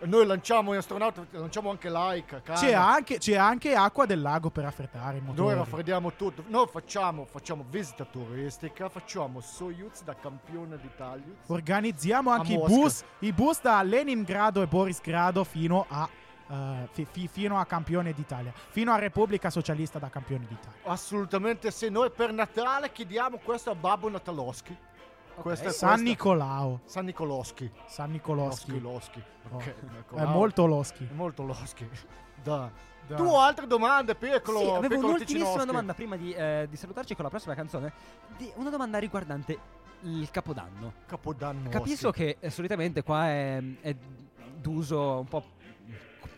[0.00, 2.42] Noi lanciamo gli astronauti, lanciamo anche like.
[2.42, 2.58] cane.
[2.58, 6.44] C'è anche, c'è anche acqua del lago per raffreddare Noi raffreddiamo tutto.
[6.48, 11.32] Noi facciamo, facciamo visita turistica, facciamo Soyuz da campione d'Italia.
[11.46, 16.06] Organizziamo anche i bus, i bus da Leningrado e Borisgrado fino a,
[16.48, 20.78] eh, fi- fi- fino a campione d'Italia, fino a Repubblica Socialista da campione d'Italia.
[20.84, 21.88] Assolutamente sì.
[21.88, 24.76] Noi per Natale chiediamo questo a Babbo Nataloschi.
[25.42, 27.70] Questa, San questa- Nicolao, San Nicoloschi.
[27.86, 28.80] San Nicoloschi.
[28.80, 29.22] Loschi, Loschi.
[29.50, 29.56] Oh.
[29.56, 29.74] Ok,
[30.16, 31.04] È molto loschi.
[31.10, 31.88] È molto Loschi.
[32.42, 32.70] Da.
[33.06, 34.58] Da- Tu altre domande, piccolo?
[34.58, 37.92] Sì, avevo piccolo un'ultimissima domanda prima di, eh, di salutarci con la prossima canzone.
[38.36, 39.56] Di- una domanda riguardante
[40.02, 40.92] il Capodanno.
[41.06, 41.68] Capodanno.
[41.68, 43.94] Capisco che eh, solitamente qua è, è
[44.58, 45.44] d'uso un po'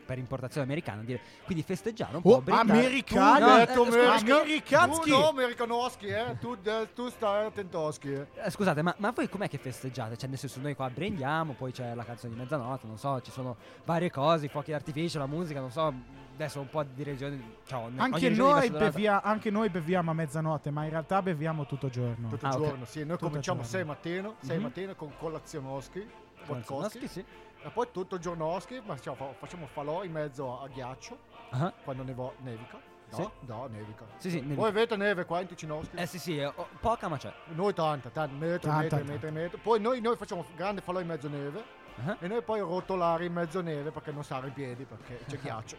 [0.08, 2.78] per importazione americana dire quindi festeggiare un po' Oh, brindare.
[2.78, 3.38] americano?
[3.38, 5.10] No, Tu, eh, detto scusa, America- Amerikanski.
[5.10, 6.36] Tu no, Amerikanowski, eh.
[6.40, 8.26] Tu, de- tu stai attentoschi, eh.
[8.42, 10.16] eh, scusate ma, ma voi com'è che festeggiate?
[10.16, 13.30] Cioè nel senso noi qua brindiamo poi c'è la canzone di mezzanotte non so ci
[13.30, 15.92] sono varie cose i fuochi d'artificio la musica non so
[16.34, 20.70] adesso un po' di regioni cioè, Anche regione noi, bevia- anche noi beviamo a mezzanotte,
[20.70, 22.28] ma in realtà beviamo tutto il giorno.
[22.28, 23.00] Tutto Ah, giorno, sì.
[23.00, 23.76] Noi Tutto cominciamo giorno.
[23.76, 24.62] 6 mattino, 6 Mhm.
[24.62, 26.08] mattino con colazionoschi,
[26.46, 27.24] podkoschi, Sì, sì.
[27.62, 31.18] E poi tutto il giornoschi, ma facciamo, fa- facciamo falò in mezzo a ghiaccio,
[31.50, 32.78] Ah, quando nevo- nevica.
[33.10, 33.28] No, Sì.
[33.46, 34.04] no, nevica.
[34.18, 34.60] Sì, sì, nevica.
[34.60, 35.96] Voi avete neve qua in Ticinowski?
[35.96, 39.12] Eh sì sì eh, oh, poca ma c'è Noi tanta, tanta, metro, Tanta, metro, tanta.
[39.12, 39.58] metro, metro.
[39.62, 41.64] Poi noi, noi facciamo grande falò in mezzo neve
[42.04, 42.16] Ah.
[42.20, 45.76] e noi poi rotolare in mezzo neve perché non stare in piedi perché c'è ghiaccio.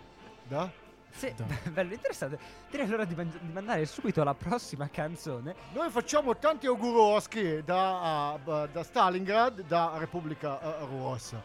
[0.47, 0.71] Da?
[1.12, 1.34] Sì,
[1.72, 2.39] bello interessante.
[2.69, 5.56] Direi allora di, man- di mandare subito la prossima canzone.
[5.74, 11.41] Noi facciamo tanti auguroschi da, uh, da Stalingrad, da Repubblica uh, Rossa.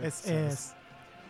[0.00, 0.74] Es.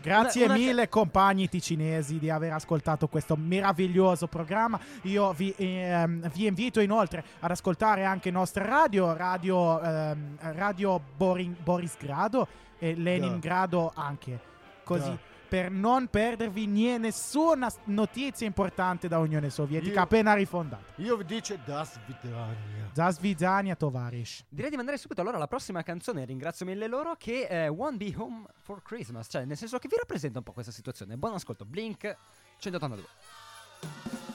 [0.01, 4.79] Grazie Una- una mille compagni ticinesi di aver ascoltato questo meraviglioso programma.
[5.03, 11.57] Io vi, ehm, vi invito inoltre ad ascoltare anche nostra radio, Radio, ehm, radio Borin-
[11.61, 12.47] Borisgrado
[12.79, 14.39] e Leningrado anche.
[14.85, 15.11] Così.
[15.11, 15.19] Da.
[15.49, 20.83] Per non perdervi nie- nessuna notizia importante da Unione Sovietica Io- appena rifondata.
[20.97, 22.91] Io vi dico Das Vidania.
[22.93, 24.45] Zasvidania Tovarish.
[24.49, 26.25] Direi di mandare subito allora la prossima canzone.
[26.27, 29.29] Ringrazio mille loro che è Won't Be Home for Christmas.
[29.31, 31.17] Cioè, nel senso che vi rappresenta un po' questa situazione.
[31.17, 31.65] Buon ascolto.
[31.65, 32.15] Blink
[32.59, 34.28] 182.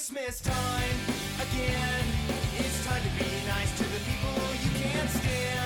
[0.00, 0.98] Christmas time
[1.42, 2.04] again.
[2.56, 4.32] It's time to be nice to the people
[4.64, 5.59] you can't stand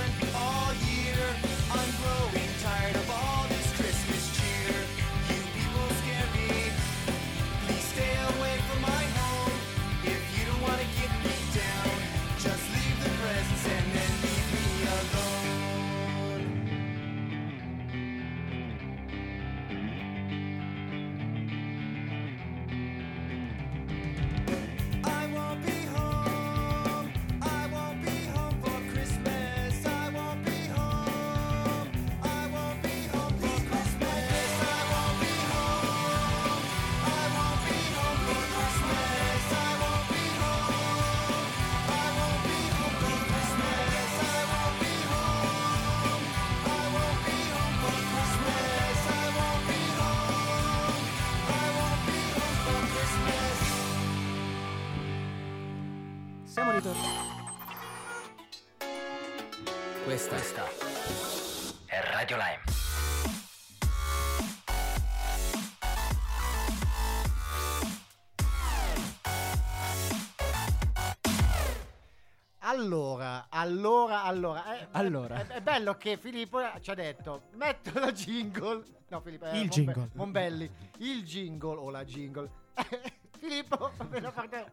[74.98, 75.40] allora.
[75.40, 75.46] eh.
[75.46, 78.82] È, è bello che Filippo ci ha detto: metto la jingle.
[79.08, 80.10] No, Filippo, eh, Il Monbe- jingle.
[80.14, 80.70] Monbelli.
[80.98, 82.50] Il jingle o la jingle.
[83.38, 84.72] Filippo, me la parte.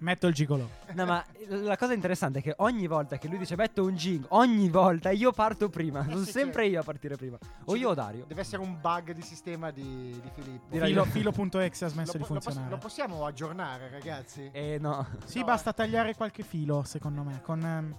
[0.00, 0.68] Metto il gigolo.
[0.92, 4.26] No, ma la cosa interessante è che ogni volta che lui dice metto un jingle,
[4.30, 6.02] ogni volta io parto prima.
[6.04, 7.38] Sono Eh sì, sempre io a partire prima.
[7.66, 8.24] O io o Dario.
[8.26, 9.82] Deve essere un bug di sistema di,
[10.20, 10.76] di Filippo.
[10.76, 12.68] Filo, filo.exe ha smesso lo, di funzionare.
[12.68, 14.50] lo possiamo aggiornare, ragazzi?
[14.52, 15.06] Eh no.
[15.24, 17.40] Sì, No, basta tagliare qualche filo, secondo me.
[17.40, 17.94] Con, ehm,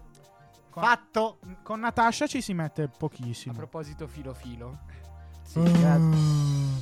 [0.73, 1.39] con, Fatto!
[1.61, 3.53] con Natasha ci si mette A pochissimo.
[3.55, 4.79] proposito filo filo.
[5.43, 5.97] Sì, grazie.
[5.99, 6.77] Mm.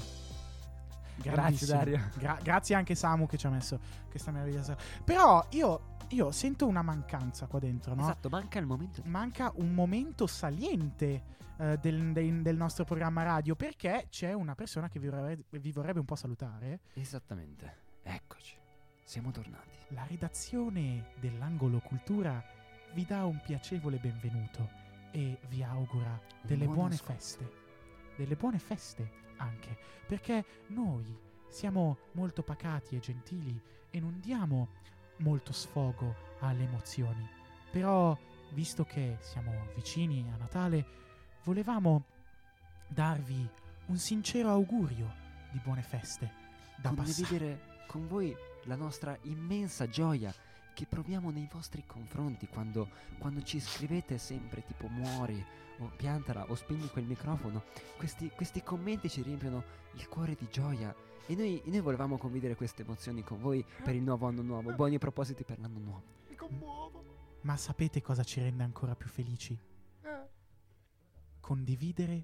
[1.18, 1.78] Grazie, Grandissimo.
[1.78, 2.10] Dario.
[2.18, 3.80] Gra- grazie anche Samu che ci ha messo
[4.10, 4.76] questa meravigliosa.
[5.04, 8.02] Però io, io sento una mancanza qua dentro, no?
[8.02, 9.02] Esatto, manca il momento.
[9.06, 11.24] Manca un momento saliente
[11.58, 15.72] eh, del, del- del nostro programma radio perché c'è una persona che vi vorrebbe, vi
[15.72, 16.80] vorrebbe un po' salutare.
[16.94, 17.80] Esattamente.
[18.04, 18.56] Eccoci.
[19.04, 19.70] Siamo tornati.
[19.90, 22.42] La redazione dell'Angolo Cultura
[22.94, 24.70] vi dà un piacevole benvenuto
[25.12, 27.14] e vi augura delle buon buone ascolto.
[27.14, 27.52] feste.
[28.16, 31.18] Delle buone feste anche, perché noi
[31.50, 34.70] siamo molto pacati e gentili e non diamo
[35.18, 37.28] molto sfogo alle emozioni.
[37.72, 38.18] Però,
[38.52, 40.86] visto che siamo vicini a Natale,
[41.44, 42.06] volevamo
[42.88, 43.50] darvi
[43.88, 45.14] un sincero augurio
[45.52, 46.32] di buone feste
[46.78, 46.96] da passare.
[46.96, 48.36] Condividere con voi
[48.66, 50.34] la nostra immensa gioia
[50.74, 55.44] che proviamo nei vostri confronti quando, quando ci scrivete sempre tipo muori
[55.80, 57.64] o piantala o spegni quel microfono.
[57.98, 59.64] Questi, questi commenti ci riempiono
[59.94, 60.94] il cuore di gioia
[61.26, 64.74] e noi, e noi volevamo condividere queste emozioni con voi per il nuovo anno nuovo.
[64.74, 66.04] Buoni propositi per l'anno nuovo.
[66.28, 67.04] Mi commuovo.
[67.42, 69.58] Ma sapete cosa ci rende ancora più felici?
[70.02, 70.28] Eh.
[71.40, 72.24] Condividere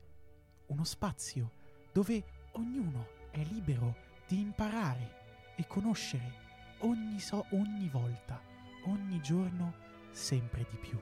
[0.68, 1.52] uno spazio
[1.92, 2.24] dove
[2.54, 3.96] ognuno è libero
[4.28, 6.46] di imparare e conoscere
[6.80, 8.42] ogni, so- ogni volta,
[8.86, 9.74] ogni giorno,
[10.12, 11.00] sempre di più.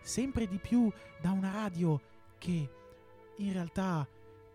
[0.00, 2.00] Sempre di più da una radio
[2.38, 2.70] che
[3.36, 4.06] in realtà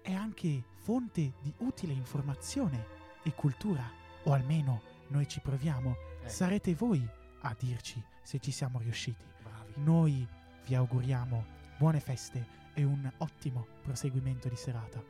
[0.01, 2.85] è anche fonte di utile informazione
[3.23, 3.83] e cultura,
[4.23, 5.95] o almeno noi ci proviamo.
[6.23, 6.29] Eh.
[6.29, 7.05] Sarete voi
[7.41, 9.23] a dirci se ci siamo riusciti.
[9.41, 9.73] Bravi.
[9.75, 10.27] Noi
[10.65, 11.45] vi auguriamo
[11.77, 15.01] buone feste e un ottimo proseguimento di serata.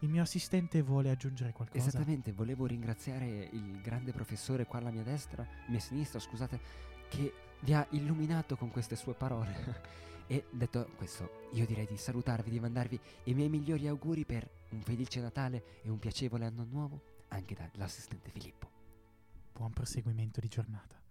[0.00, 1.78] Il mio assistente vuole aggiungere qualcosa.
[1.78, 6.60] Esattamente, volevo ringraziare il grande professore qua alla mia destra, mia sinistra, scusate,
[7.08, 9.92] che vi ha illuminato con queste sue parole.
[10.26, 14.82] e detto questo, io direi di salutarvi, di mandarvi i miei migliori auguri per un
[14.82, 18.70] felice Natale e un piacevole anno nuovo, anche dall'assistente Filippo.
[19.52, 21.03] Buon proseguimento di giornata.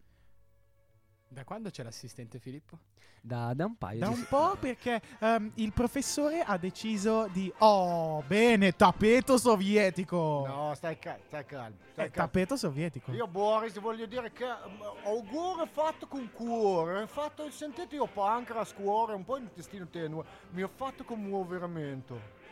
[1.34, 2.78] Da quando c'è l'assistente Filippo?
[3.20, 7.28] Da, da un paio Da di un se- po' perché ehm, il professore ha deciso
[7.32, 7.52] di...
[7.60, 10.44] Oh, bene, tappeto sovietico.
[10.46, 11.78] No, stai, ca- stai calmo.
[11.94, 12.30] Stai Eh, calmo.
[12.30, 13.12] tappeto sovietico.
[13.14, 19.14] Io Boris voglio dire che mm, auguro fatto con cuore, fatto, sentite io pancreas, cuore,
[19.16, 21.66] un po' intestino tenue, mi ha fatto commuovere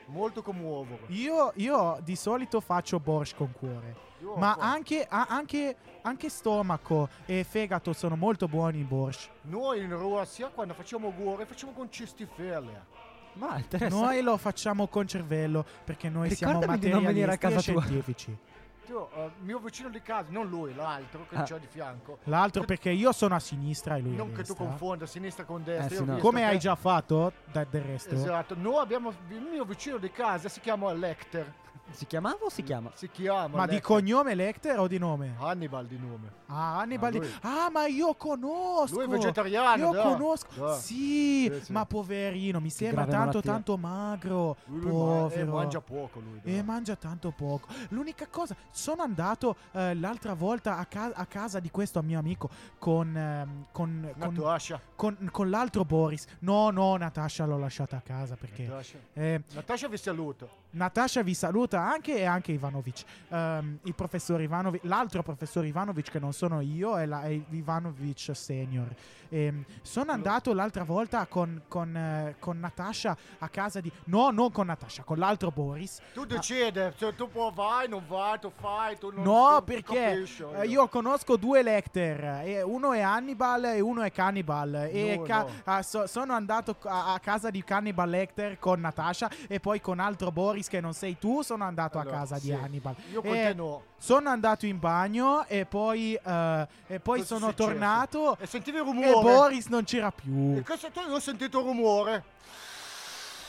[0.06, 1.04] molto commuovere.
[1.10, 4.10] Io, io di solito faccio borscht con cuore.
[4.36, 9.30] Ma anche, a- anche, anche stomaco e fegato sono molto buoni i borscht.
[9.44, 12.86] Noi in Russia quando facciamo auguri facciamo con cistifelle.
[13.34, 14.06] Ma interessante.
[14.06, 18.38] Noi lo facciamo con cervello perché noi siamo Ricordami a materialisti e scientifici.
[18.86, 21.44] Tu, eh, mio vicino di casa, non lui, l'altro che Ah.
[21.44, 22.18] c'ho di fianco.
[22.26, 25.86] L'altro perché io sono a sinistra e lui Non che tu confonda sinistra con destra.
[25.96, 26.18] Eh, sì, no.
[26.18, 28.16] Come che- hai già fatto da- del resto?
[28.16, 31.54] Esatto, noi abbiamo il mio vicino di casa si chiama Lecter.
[31.94, 32.92] Si chiamava o si chiama?
[32.94, 33.82] Si chiama Ma di Lecter.
[33.82, 35.36] cognome Lecter o di nome?
[35.40, 36.40] Hannibal di nome.
[36.48, 37.16] Ah, Hannibal.
[37.16, 38.96] Ah, di- Ah, ma io conosco.
[38.96, 40.04] Lui è vegetariano, Io dai.
[40.14, 40.48] conosco.
[40.66, 40.80] Dai.
[40.80, 41.72] Sì, Sì, sì.
[41.72, 43.52] ma poverino, mi sembra tanto malattia.
[43.52, 44.58] tanto magro.
[44.66, 45.42] Lui, lui ma- povero.
[45.42, 46.40] eh, mangia poco lui.
[46.44, 47.68] E mangia tanto poco.
[47.90, 52.50] L'unica cosa, sono andato eh, l'altra volta a, ca- a casa di questo mio amico
[52.80, 54.80] con, ehm, con, con, Natasha.
[54.96, 56.26] con- con l'altro Boris.
[56.40, 58.64] No, no, Natasha l'ho lasciata a casa perché...
[58.64, 58.98] Natasha.
[59.14, 60.60] eh, Natasha vi saluto.
[60.72, 63.04] Natasha vi saluta anche e anche Ivanovic.
[63.30, 68.32] Ehm, il professor Ivanovic, l'altro professor Ivanovic che non sono io è, la, è Ivanovic
[68.36, 68.88] senior.
[69.30, 73.92] Ehm, sono andato l'altra volta con, con, eh, con Natasha a casa di...
[74.06, 76.00] No, non con Natasha, con l'altro Boris.
[76.14, 80.12] Tu decidi, se tu puoi vai, non vai, tu fai, tu non No, tu perché
[80.12, 84.88] capisci, eh, io conosco due Lecter, e uno è Hannibal e uno è Cannibal.
[84.92, 85.50] E No, ca- no.
[85.66, 90.00] ah, so- sono andato a-, a casa di Cannibal Lecter con Natasha e poi con
[90.00, 92.44] altro Boris Boris, che non sei tu, sono andato Allora, a casa sì.
[92.46, 92.96] di Hannibal.
[93.12, 93.84] Io con E te no.
[93.98, 97.70] Sono andato in bagno e poi, eh, e poi sono successo?
[97.70, 99.12] tornato E sentivi e rumore.
[99.22, 100.56] Boris non c'era più.
[100.58, 102.24] E cosa tu ho sentito rumore?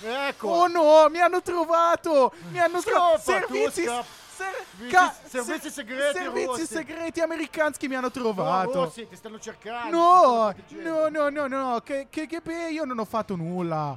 [0.04, 0.48] Ecco.
[0.48, 2.32] Oh no, mi hanno trovato!
[2.50, 3.20] Mi hanno trovato!
[3.20, 8.72] Servizi, Servizi- ca- servizi ser- segreti servizi segreti americanski mi hanno Oh, trovato.
[8.72, 9.96] Rossi, ti stanno cercando.
[9.96, 12.40] No, no, no, no, no, che, che, che
[12.70, 13.96] io non ho fatto nulla.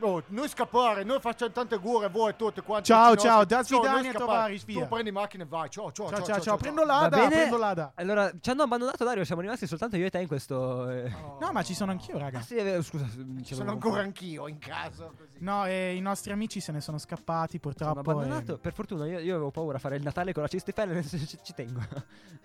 [0.00, 2.86] Oh, noi scappare, noi facciamo tante gure, voi tutte quanti.
[2.86, 4.18] Ciao, ciao, da Ciao, svidania, scappare.
[4.18, 4.82] tovarish, via.
[4.82, 5.70] Tu prendi macchina e vai.
[5.70, 6.26] Ciao, ciao, Ciao, ciao.
[6.26, 7.92] ciao, ciao, prendo l'ada, prendo l'ada.
[7.94, 10.90] Allora, ci hanno abbandonato Dario, siamo rimasti soltanto io e te in questo...
[10.90, 11.10] eh.
[11.40, 12.38] No, ma ci sono anch'io, raga.
[12.38, 13.06] Ah, sì, scusa.
[13.42, 15.04] Ci sono ancora anch'io in casa.
[15.16, 15.38] Così.
[15.38, 18.00] No, e i nostri amici se ne sono scappati, Sono purtroppo.
[18.10, 18.54] abbandonato.
[18.54, 21.38] e- Per fortuna, io, io avevo paura a fare il Natale con la cistifella, ci,
[21.42, 21.80] ci tengo.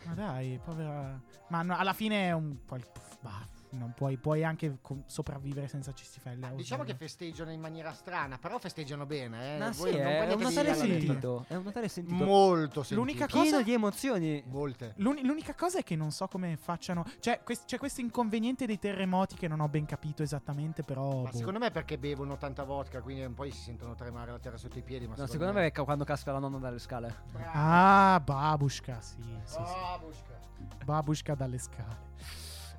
[0.05, 1.19] Ma dai, povera.
[1.49, 2.57] Ma no, alla fine è un.
[2.65, 2.85] qual-
[3.19, 6.45] bah, non puoi, puoi anche com- sopravvivere senza cistifelle.
[6.45, 9.55] a Diciamo che festeggiano in maniera strana, però festeggiano bene.
[9.57, 9.59] Eh.
[9.59, 11.45] Voi sì, non è, un Natale sentito.
[11.47, 12.23] È un Natale sentito.
[12.23, 12.99] Molto sentito.
[12.99, 14.43] L'unica Pieno cosa- di emozioni.
[14.47, 14.93] Molte.
[14.97, 17.05] L'uni- l'unica cosa è che non so come facciano.
[17.19, 21.23] Cioè, quest- c'è questo inconveniente dei terremoti che non ho ben capito esattamente, però.
[21.23, 21.37] Ma boh.
[21.37, 24.77] secondo me è perché bevono tanta vodka, quindi poi si sentono tremare la terra sotto
[24.77, 25.07] i piedi.
[25.07, 27.13] Ma No, secondo me è ca- quando casca la nonna dalle scale.
[27.53, 29.57] Ah, babushka, sì, sì, sì.
[29.59, 30.37] Babushka.
[30.85, 32.07] Babushka dalle scale.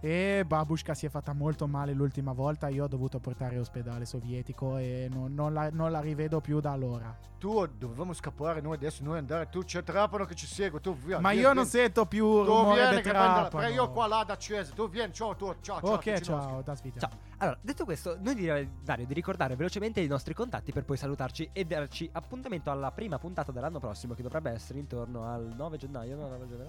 [0.02, 2.68] E Babushka si è fatta molto male l'ultima volta.
[2.68, 6.72] Io ho dovuto portare all'ospedale sovietico e non, non la, non la rivedo più da
[6.72, 7.14] allora.
[7.38, 9.48] Tu dovevamo scappare noi adesso, noi andare.
[9.50, 11.20] Tu c'è Trapano che ci segue, tu via.
[11.20, 11.54] Ma via, io via.
[11.54, 13.66] non sento più Tu rumore vieni che trapano.
[13.68, 14.72] io qua là da accesa.
[14.72, 15.92] Tu vieni, ciao, tu, ciao, ciao.
[15.92, 16.40] Ok, ciao.
[16.40, 17.00] ciao, da Svita.
[17.00, 17.10] Ciao.
[17.36, 21.50] Allora, detto questo, noi direi, Dario, di ricordare velocemente i nostri contatti per poi salutarci
[21.52, 26.16] e darci appuntamento alla prima puntata dell'anno prossimo, che dovrebbe essere intorno al 9 gennaio,
[26.16, 26.28] no?
[26.28, 26.68] 9 gennaio?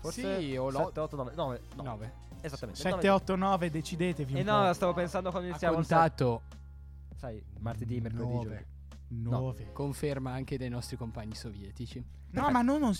[0.00, 2.12] Forse Sì, o lo- 7, 8, 9, 9, 9.
[2.40, 2.80] Esattamente.
[2.80, 4.34] 7, 8, 9, decidetevi.
[4.34, 4.72] E un no, po'.
[4.72, 6.42] stavo pensando quando iniziamo il contato,
[7.16, 8.44] Sai, martedì, mercoledì, Nove.
[8.44, 9.28] giovedì.
[9.28, 9.72] 9.
[9.72, 12.02] conferma anche dei nostri compagni sovietici.
[12.30, 12.94] No, ma non, non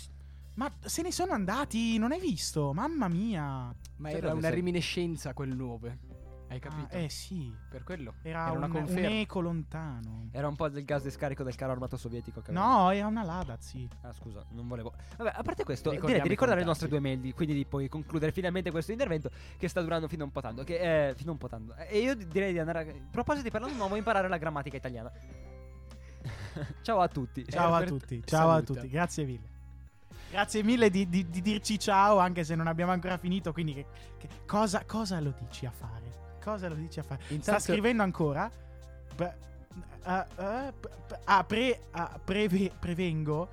[0.54, 2.72] Ma se ne sono andati, non hai visto?
[2.74, 3.74] Mamma mia.
[3.96, 4.50] Ma Sai era una sei?
[4.56, 5.98] reminiscenza quel 9.
[6.50, 6.96] Hai capito?
[6.96, 7.54] Ah, eh sì.
[7.70, 8.14] Per quello.
[8.22, 10.28] Era, Era una un, un eco lontano.
[10.32, 13.56] Era un po' del gas di scarico del carro armato sovietico No, era una Lada,
[13.60, 13.88] sì.
[14.00, 14.92] Ah, scusa, non volevo.
[15.16, 17.88] Vabbè, a parte questo, direi di ricordare le nostre due mail, di- quindi di poi
[17.88, 20.64] concludere finalmente questo intervento che sta durando fino a un po' tanto.
[20.64, 21.76] Che è fino a un po' tanto.
[21.76, 22.82] E io di- direi di andare a.
[22.90, 25.12] A proposito di parlare nuovo, imparare la grammatica italiana.
[26.82, 27.46] ciao a tutti.
[27.48, 28.74] Ciao a Herbert tutti, ciao a saluta.
[28.74, 29.48] tutti, grazie mille.
[30.30, 33.52] Grazie mille di, di- di dirci ciao, anche se non abbiamo ancora finito.
[33.52, 33.86] Quindi, che-
[34.18, 36.09] che- cosa, cosa lo dici a fare?
[36.42, 37.22] Cosa lo dici a fare?
[37.22, 38.50] Sta Intanto- scrivendo ancora.
[40.02, 43.48] Ah, ah, p- p- ah, pre- ah, preve- prevengo.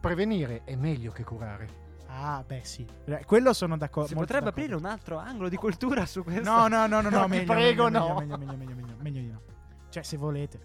[0.00, 1.86] Prevenire è meglio che curare.
[2.08, 2.84] Ah, beh, sì.
[3.04, 4.08] Eh, Quello sono d'accordo.
[4.08, 4.74] Si molto potrebbe d'accordo.
[4.74, 6.42] aprire un altro angolo di cultura su questo.
[6.42, 8.14] No, no, no, no, no, No, ti meglio, prego, meglio, no.
[8.18, 9.40] Meglio, meglio, meglio, meglio, meglio di no.
[9.90, 10.60] Cioè, se volete.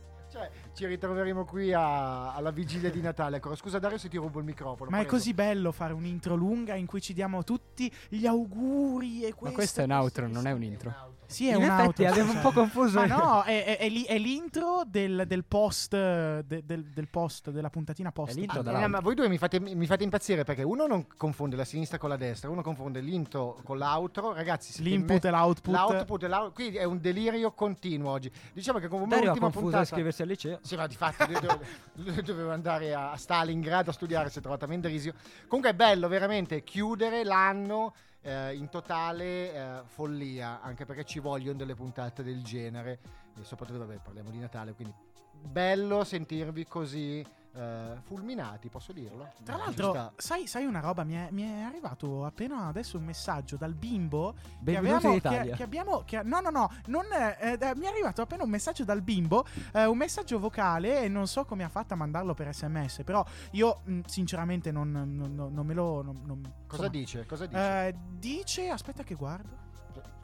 [0.74, 3.38] Ci ritroveremo qui a- alla vigilia di Natale.
[3.38, 4.90] Ecco, scusa Dario se ti rubo il microfono.
[4.90, 5.16] Ma è prego.
[5.18, 9.46] così bello fare un'intro lunga in cui ci diamo tutti gli auguri e questo.
[9.46, 10.92] Ma questo è un outro, non è un intro.
[11.26, 14.18] Sì, è In un effetti, outro, avevo un po' confuso Ma no, è, è- è
[14.18, 18.38] l'intro del, del post, de- del, del post, della puntatina post.
[18.48, 21.66] Ah, eh, ma voi due mi fate, mi fate impazzire perché uno non confonde la
[21.66, 24.34] sinistra con la destra, uno confonde l'intro con l'outro.
[24.34, 25.74] Ragazzi, L'input me- e l'output.
[25.74, 28.32] L'output e l'out- Quindi è un delirio continuo oggi.
[28.54, 29.84] Diciamo che come l'ultima confuso a puntata.
[29.84, 30.60] iscriversi al liceo.
[30.62, 31.26] Sì, ma di fatto
[32.04, 35.14] io dovevo andare a Stalingrado a studiare, si è trovato a Mendrisio.
[35.48, 37.94] Comunque è bello veramente chiudere l'anno
[38.24, 43.00] eh, in totale eh, follia, anche perché ci vogliono delle puntate del genere,
[43.38, 44.94] e soprattutto vabbè, parliamo di Natale, quindi
[45.32, 47.24] bello sentirvi così
[47.56, 49.32] eh, fulminati, posso dirlo?
[49.44, 51.04] Tra l'altro, sai, sai una roba?
[51.04, 54.34] Mi è, mi è arrivato appena adesso un messaggio dal bimbo.
[54.64, 55.56] Che abbiamo, in che, Italia.
[55.56, 56.04] che abbiamo.
[56.06, 56.70] che- no, no, no.
[56.88, 59.46] Non, eh, eh, mi è arrivato appena un messaggio dal bimbo.
[59.74, 61.04] eh, un messaggio vocale.
[61.04, 63.04] E non so come ha fatto a mandarlo per sms.
[63.04, 66.02] Però io, mh, sinceramente, non, non- non- non me lo.
[66.02, 67.26] non- non- Cosa insomma, dice?
[67.26, 67.88] Cosa dice?
[67.88, 68.70] eh, dice.
[68.70, 69.62] Aspetta, che guardo.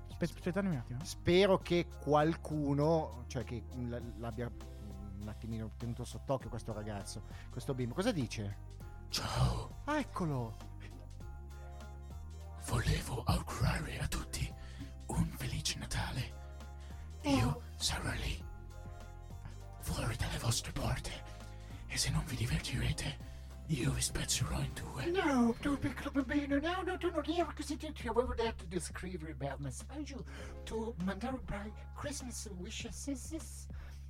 [0.09, 0.99] Aspetta, aspettate un attimo.
[1.03, 3.63] Spero che qualcuno, cioè che
[4.17, 4.51] l'abbia
[5.21, 7.93] un attimino tenuto sott'occhio questo ragazzo, questo bimbo.
[7.95, 8.67] Cosa dice?
[9.09, 10.67] Ciao, Ah, eccolo!
[12.67, 14.53] volevo augurare a tutti
[15.07, 16.37] un felice Natale.
[17.23, 18.43] Io sarò lì,
[19.79, 21.11] fuori dalle vostre porte.
[21.87, 23.17] E se non vi divertirete,
[23.67, 25.05] io vi spezzerò in due.
[25.07, 29.33] No, tu piccolo bambino, no, no, tu non eri così, ti avevo detto di scrivere
[29.33, 30.23] bel messaggio,
[30.63, 33.67] tu mandare bei Christmas wishes,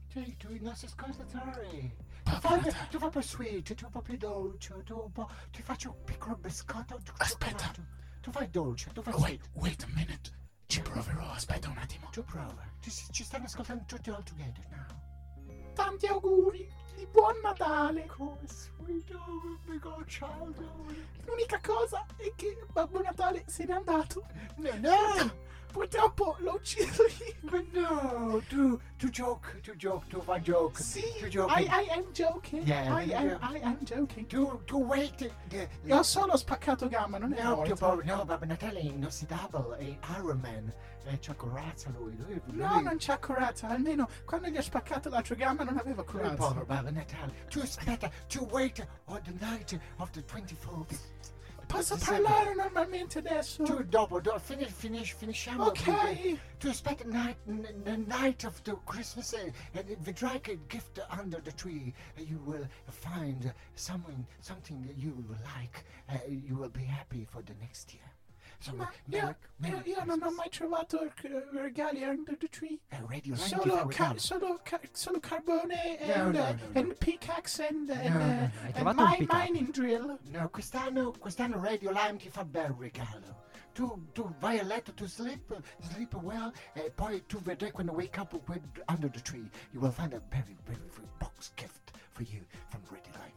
[0.09, 1.95] tu, tu i nostri ascoltatori.
[2.23, 6.03] Tu fai, tu fai per sweet, tu fai più dolce, tu po', ti faccio un
[6.03, 6.97] piccolo biscotto.
[6.97, 7.57] di Aspetta.
[7.57, 7.97] cioccolato.
[8.21, 9.49] Tu fai dolce, tu fai Wait, sweet.
[9.53, 10.31] wait a minute.
[10.67, 12.09] Ci proverò, aspetta un attimo.
[12.11, 12.63] Tu prova.
[12.81, 15.73] Ci, ci stanno ascoltando tutti all together now.
[15.73, 16.69] Tanti auguri.
[16.99, 18.05] di buon Natale.
[18.07, 20.57] Come sweet oh, big old child.
[21.25, 24.25] L'unica cosa è che Babbo Natale se n'è andato.
[24.57, 25.47] No, no.
[25.71, 27.35] Purtroppo l'ho ucciso io.
[27.49, 30.81] But no, to to joke, to joke, to my joke.
[30.81, 31.51] Sì, to joke.
[31.51, 32.65] I, I am joking.
[32.67, 34.25] Yeah, I, am, I am joking.
[34.29, 35.31] To to wait.
[35.49, 39.77] The, Io ho solo spaccato gamba, non è No, paura, no, Babbo Natale è inossidabile,
[39.77, 40.73] è Iron Man,
[41.05, 43.67] e c'ha corazza lui, lui, lui No, non c'ha corazza.
[43.69, 46.35] Almeno quando gli ho spaccato l'altra gamba non aveva corazza.
[46.35, 47.31] povero Babbo Natale.
[47.49, 50.97] Tu aspetta, to wait on the night of the 24th.
[51.69, 53.63] Posso parlare normalmente adesso?
[53.63, 55.65] Tu dopo, dopo fini, finish, finisciamo.
[55.67, 56.39] Ok.
[56.57, 61.39] Tu aspetta night, n- the night of the Christmas eh, and vedrai che gift under
[61.41, 65.83] the tree and you will find someone, something that you will like.
[66.09, 68.03] Uh, you will be happy for the next year.
[68.61, 71.11] So, Ma Merry- io, Merry io, io non trovato eh,
[71.53, 72.77] regali under the tree.
[73.07, 76.57] Radio Line Solo, ti fa ca- solo, ca- solo carbone No, and, no, uh, no,
[76.73, 76.79] no.
[76.79, 78.89] and pickaxe and, and, No, no, uh, no.
[78.89, 80.19] And mine, mining drill.
[80.25, 83.37] No, quest'anno, quest'anno Radio Lime ti fa bel regalo.
[83.73, 88.17] Tu, tu vai a letto, tu sleep, sleep well, e poi tu vedrai quando wake
[88.19, 92.23] up with, under the tree, you will find a very, very, very box gift for
[92.23, 93.31] you from Radio Lime.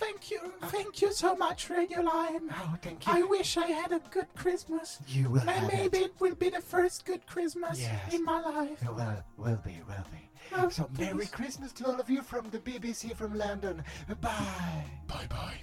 [0.00, 0.40] Thank you,
[0.74, 2.48] thank you so much, Radio Lime.
[2.52, 3.12] Oh, thank you.
[3.12, 4.98] I wish I had a good Christmas.
[5.06, 6.04] You will And have maybe it.
[6.06, 8.14] it will be the first good Christmas Yes.
[8.14, 8.82] in my life.
[8.88, 10.22] Oh, well, will be, will be.
[10.56, 11.26] Oh, So, Merry.
[11.26, 13.84] Christmas to all of you from the BBC from London.
[14.20, 14.84] Bye.
[15.06, 15.58] Bye bye.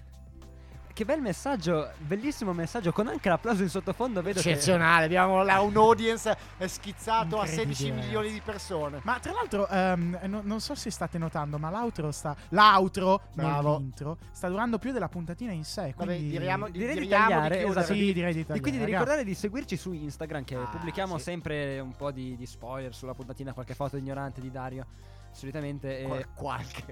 [0.98, 4.24] Che bel messaggio, bellissimo messaggio, con anche l'applauso in sottofondo.
[4.24, 6.36] Vedo che Eccezionale, abbiamo là un audience
[6.66, 8.02] schizzato a 16 Incredibile.
[8.04, 9.00] milioni di persone.
[9.04, 12.36] Ma tra l'altro, ehm, no- non so se state notando, ma l'outro sta.
[12.50, 13.62] L'outro, Bravo.
[13.74, 15.94] non l'intro, sta durando più della puntatina in sé.
[15.96, 16.30] Vabbè, Quindi...
[16.32, 17.80] diriamo- di- Direi di diriamo tagliare, chiudere.
[17.80, 20.56] esatto, Sì, di- direi di E tagliare, quindi di ricordare di seguirci su Instagram che
[20.56, 21.24] Ah, pubblichiamo sì.
[21.26, 24.86] sempre un po' di, di spoiler sulla puntatina, qualche foto ignorante di Dario.
[25.38, 26.84] Solitamente eh, Qual- qualche.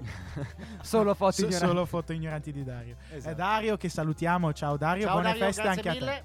[0.82, 1.66] solo foto So- ignoranti.
[1.66, 2.96] solo foto ignoranti di Dario.
[3.10, 3.32] Esatto.
[3.32, 4.52] È Dario che salutiamo.
[4.52, 5.98] Ciao Dario, Ciao buone Dario, feste anche a te.
[5.98, 6.24] mille.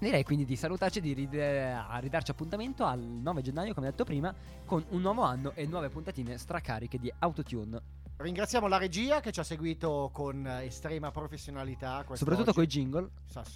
[0.00, 4.02] Direi quindi di salutarci e di ride- a ridarci appuntamento al 9 gennaio, come detto
[4.02, 4.34] prima,
[4.64, 7.80] con un nuovo anno e nuove puntatine stracariche di Autotune.
[8.16, 12.04] Ringraziamo la regia che ci ha seguito con eh, estrema professionalità.
[12.14, 13.10] Soprattutto con coi jingle.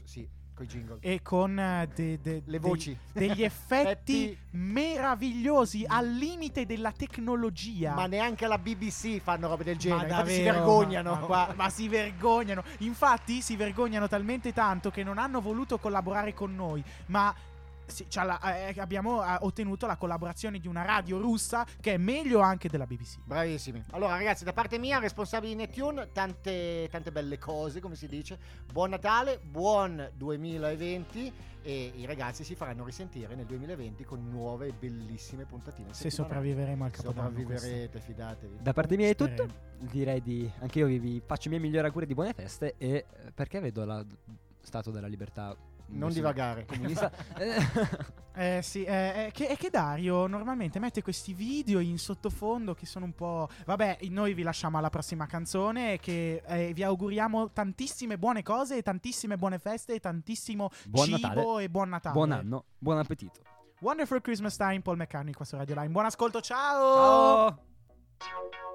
[0.05, 0.29] Sì.
[1.01, 2.97] E con eh, de- de- Le voci.
[3.13, 7.93] degli effetti meravigliosi al limite della tecnologia.
[7.95, 10.09] Ma neanche la BBC fanno robe del genere.
[10.09, 11.15] Ma Infatti si davvero, vergognano.
[11.21, 12.63] Ma, ma ma si vergognano.
[12.79, 16.83] Infatti, si vergognano talmente tanto che non hanno voluto collaborare con noi.
[17.07, 17.35] Ma.
[17.87, 22.41] Sì, la- eh, abbiamo eh, ottenuto la collaborazione di una radio russa che è meglio
[22.41, 23.19] anche della BBC.
[23.25, 23.83] Bravissimi.
[23.91, 28.39] Allora, ragazzi, da parte mia, responsabile di Netune, tante, tante belle cose, come si dice.
[28.73, 35.47] Buon Natale, buon 2020 e i ragazzi si faranno risentire nel 2020 con nuove bellissime
[35.47, 35.93] puntatine.
[35.93, 37.29] Se sopravviveremo al capodanno.
[37.37, 38.59] Sopravviverete, fidatevi.
[38.61, 39.49] Da parte mia è tutto.
[39.49, 39.91] Speriamo.
[39.91, 40.51] Direi di.
[40.61, 42.75] Anche io vi, vi faccio i miei migliori auguri di buone feste.
[42.79, 44.05] E eh, perché vedo la
[44.61, 45.57] Stato della Libertà.
[45.89, 46.67] Non divagare.
[46.67, 47.11] Comunista.
[47.37, 47.57] Eh,
[48.39, 52.85] Eh sì, eh, eh, che, è che Dario normalmente mette questi video in sottofondo che
[52.85, 53.49] sono un po'...
[53.65, 59.39] Vabbè, noi vi lasciamo alla prossima canzone che eh, vi auguriamo tantissime buone cose, tantissime
[59.39, 61.63] buone feste, e tantissimo Buon cibo Natale.
[61.63, 62.15] e buon Natale.
[62.15, 63.41] buon anno, buon appetito.
[63.81, 65.89] Wonderful Christmas Time, Paul McCartney qua su Radio Line.
[65.89, 67.59] Buon ascolto, ciao!
[68.19, 68.67] Ciao!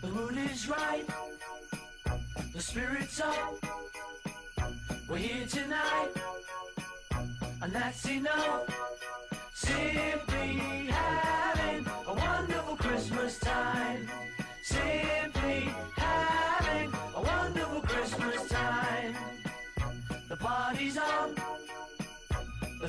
[0.00, 1.04] The mood is right.
[2.52, 3.54] The spirit's up.
[5.08, 6.08] We're here tonight.
[7.62, 8.66] And that's enough.
[9.54, 10.31] Simply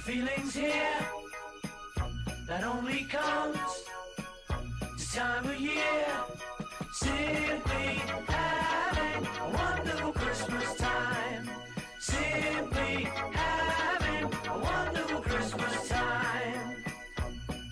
[0.04, 1.00] feeling's here.
[2.46, 3.58] That only comes
[4.98, 6.06] this time of year.
[6.92, 11.50] Simply having a wonderful Christmas time.
[12.02, 16.84] Simply having a wonderful Christmas time.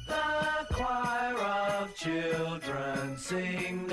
[0.07, 3.87] The choir of children sing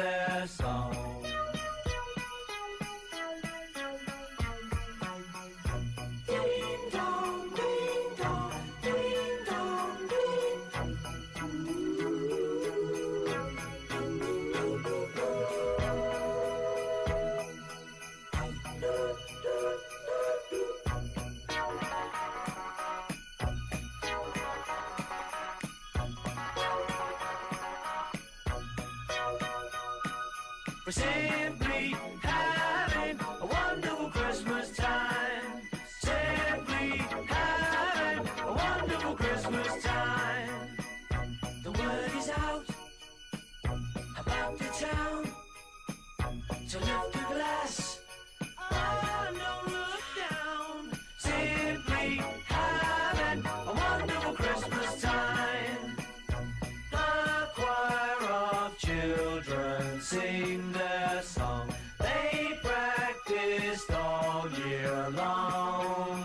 [60.08, 61.68] sing their song.
[61.98, 66.24] They practiced all year long.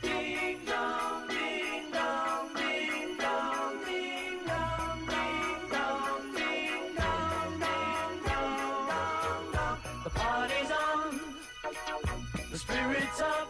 [0.00, 9.52] Ding dong, ding dong, ding dong, ding dong, ding dong, ding dong, ding dong, dong,
[9.52, 9.78] dong.
[10.04, 11.20] The party's on,
[12.52, 13.48] the spirit's up.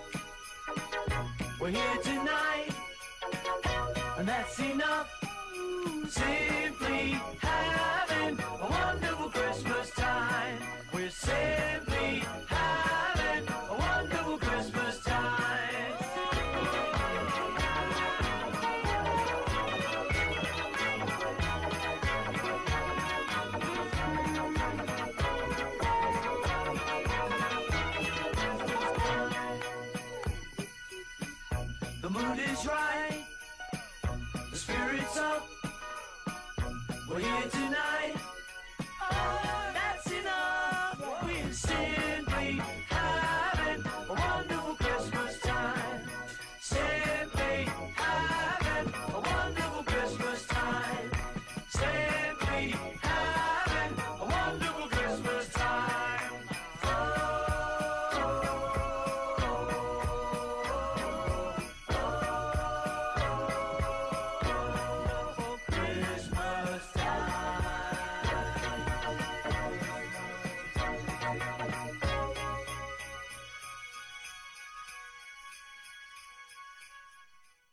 [1.61, 2.75] We're here tonight,
[4.19, 5.09] and that's enough.
[6.09, 6.64] Simply